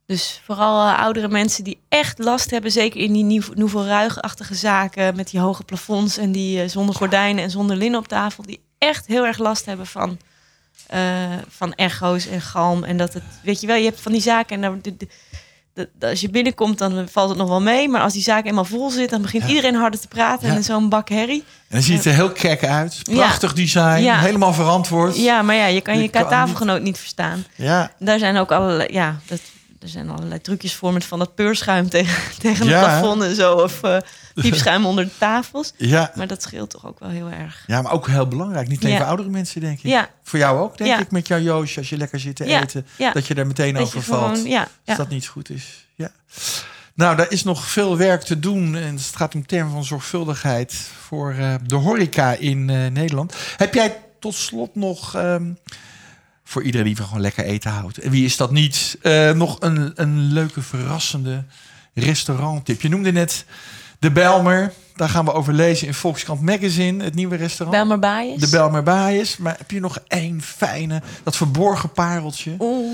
[0.10, 4.56] Dus vooral eh, oudere mensen die echt last hebben, zeker in die nieuw- nouveau ruigachtige
[4.56, 8.44] zaken met die hoge plafonds en die eh, zonder gordijnen en zonder linnen op tafel,
[8.44, 10.18] die echt heel erg last hebben van,
[10.88, 11.00] eh,
[11.50, 12.84] van echo's en galm.
[12.84, 15.08] En dat het, weet je wel, je hebt van die zaken en dan, de, de-
[15.74, 17.90] de- als je binnenkomt, dan valt het nog wel mee.
[17.90, 19.50] Maar als die zaak eenmaal vol zit, dan begint Ja.
[19.50, 20.56] iedereen harder te praten Ja.
[20.56, 21.44] en zo'n bak herrie.
[21.44, 21.46] En
[21.76, 23.00] dan ziet het er heel kek uit.
[23.04, 23.14] Ja.
[23.16, 25.18] Prachtig design, helemaal verantwoord.
[25.18, 27.46] Ja, maar ja, je kan Je je, tafelgenoot niet verstaan.
[27.56, 27.92] Ja.
[28.00, 29.40] Daar zijn ook allerlei, ja, dat,
[29.80, 33.36] er zijn allerlei trucjes voor met van dat peurschuim tegen, tegen het Ja, plafond en
[33.36, 33.54] zo.
[33.56, 33.98] Of eh
[34.36, 35.74] piepschuim onder de tafels.
[35.78, 36.12] Ja.
[36.16, 37.64] Maar dat scheelt toch ook wel heel erg.
[37.68, 38.68] ja, maar ook heel belangrijk.
[38.68, 38.98] Niet alleen Ja.
[39.00, 39.84] voor oudere mensen, denk ik.
[39.86, 42.86] Ja, Voor jou ook, denk ik, met jouw Joosje, als je lekker zit te eten.
[43.14, 44.38] Dat je daar meteen Dat over valt.
[44.40, 45.88] gewoon, Als dat niet goed is.
[45.96, 46.12] Ja.
[46.94, 48.76] Nou, daar is nog veel werk te doen.
[48.76, 50.74] En het gaat om termen van zorgvuldigheid
[51.08, 53.36] voor eh, de horeca in eh, Nederland.
[53.58, 55.52] Heb jij tot slot nog, ehm,
[56.50, 59.58] voor iedereen die van gewoon lekker eten houdt, en wie is dat niet, eh, nog
[59.60, 61.44] een, een leuke, verrassende
[61.94, 62.82] restauranttip?
[62.82, 63.46] Je noemde net
[64.00, 64.74] de Belmer.
[64.96, 67.72] Daar gaan we over lezen in Volkskrant Magazine, het nieuwe restaurant.
[67.72, 68.42] Bijlmer Baaiers.
[68.42, 69.38] De Belmer Baaiers.
[69.38, 72.56] Maar heb je nog één fijne, dat verborgen pareltje?
[72.60, 72.94] Oeh.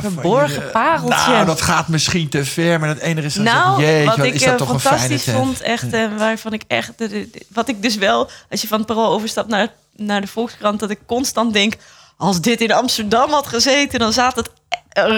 [0.00, 1.30] Verborgen je- pareltje.
[1.30, 4.34] Nou, dat gaat misschien te ver, maar dat ene is Nou, jeetje, wat wat ik
[4.34, 7.68] is dat eh, toch fantastisch vond, echt, eh, waarvan ik echt, de- de- de- wat
[7.68, 10.98] ik dus wel, als je van het parool overstapt naar, naar de Volkskrant, dat ik
[11.06, 11.74] constant denk,
[12.20, 14.50] als dit in Amsterdam had gezeten, dan zat het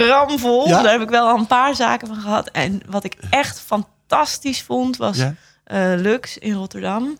[0.09, 0.68] ramvol.
[0.68, 0.82] Ja?
[0.82, 2.48] Daar heb ik wel al een paar zaken van gehad.
[2.50, 5.34] En wat ik echt fantastisch vond, was Ja?
[5.64, 7.18] eh, Lux in Rotterdam.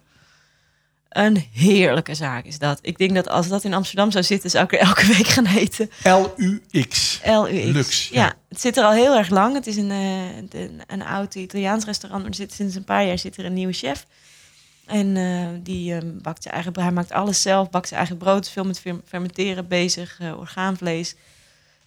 [1.09, 2.79] Een heerlijke zaak is dat.
[2.83, 5.47] Ik denk dat als dat in Amsterdam zou zitten, zou ik er elke week gaan
[5.47, 5.91] eten.
[6.05, 7.21] L-U-X.
[7.25, 7.73] LUX.
[7.73, 8.23] Lux, ja.
[8.25, 8.33] ja.
[8.49, 9.55] het zit er al heel erg lang.
[9.55, 12.23] Het is een, eh, een, een oud Italiaans restaurant.
[12.23, 14.07] Maar er zit, sinds een paar jaar zit er een nieuwe chef.
[14.87, 18.45] En eh, die eh, bakt zijn eigen, hij maakt alles zelf, bakt zijn eigen brood,
[18.47, 21.15] is veel met fer- fermenteren bezig, eh, orgaanvlees.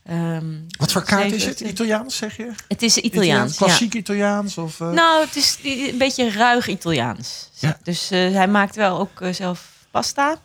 [0.04, 1.60] Ehm, Wat voor kaart zeven- is het?
[1.60, 2.52] Italiaans, zeg je?
[2.68, 3.56] Het is Italiaans.
[3.58, 4.58] Klassiek Italiaans?
[4.58, 4.90] Of, eh?
[4.92, 7.50] Nou, het is een beetje ruig Italiaans.
[7.60, 7.78] Ja.
[7.84, 10.38] Dus eh, hij maakt wel ook zelf pasta.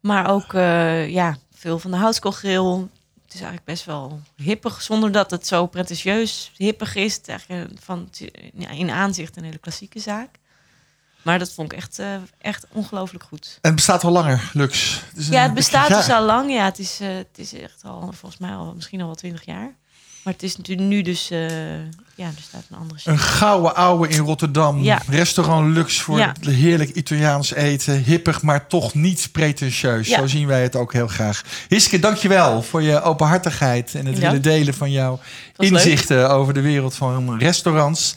[0.00, 2.74] Maar ook eh, ja, veel van de houtskoolgrill.
[3.24, 7.14] Het is eigenlijk best wel hippig, zonder dat het zo pretentieus hippig is.
[7.14, 8.08] Het is eigenlijk van,
[8.54, 10.28] ja, in aanzicht een hele klassieke zaak.
[11.24, 13.46] Maar dat vond ik echt, eh, echt ongelooflijk goed.
[13.60, 15.02] En het bestaat al langer, Lux.
[15.14, 16.52] is Ja, het bestaat dus al lang.
[16.52, 19.44] Ja, het is, eh, het is echt al, volgens mij al, misschien al wel twintig
[19.44, 19.74] jaar.
[20.22, 21.40] Maar het is natuurlijk nu dus eh,
[22.16, 24.82] ja, er staat een andere Een gouden ouwe in Rotterdam.
[24.82, 25.02] Ja.
[25.08, 26.32] Restaurant Lux voor Ja.
[26.40, 28.02] heerlijk Italiaans eten.
[28.02, 30.08] Hippig, maar toch niet pretentieus.
[30.08, 30.18] Ja.
[30.18, 31.42] Zo zien wij het ook heel graag.
[31.68, 35.20] Hiske, dankjewel voor je openhartigheid en het willen delen van jouw
[35.56, 38.14] inzichten over de wereld van restaurants.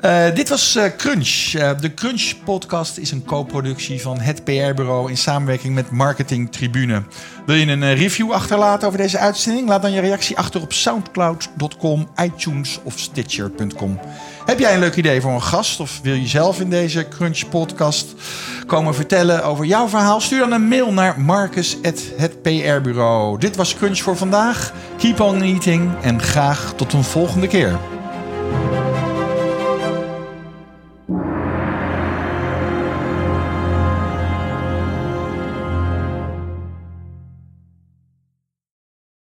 [0.00, 1.54] Eh, dit was eh, Crunch.
[1.54, 7.02] Eh, de Crunch podcast is een co-productie van het PR-bureau in samenwerking met Marketing Tribune.
[7.46, 9.68] Wil je een review achterlaten over deze uitzending?
[9.68, 12.98] Laat dan je reactie achter op soundcloud.com, iTunes of
[14.44, 17.48] Heb jij een leuk idee voor een gast of wil je zelf in deze Crunch
[17.48, 18.14] podcast
[18.66, 20.20] komen vertellen over jouw verhaal?
[20.20, 23.38] Stuur dan een mail naar marcus@hetprbureau.
[23.38, 24.72] Dit was Crunch voor vandaag.
[24.98, 27.78] Keep on eating en graag tot een volgende keer.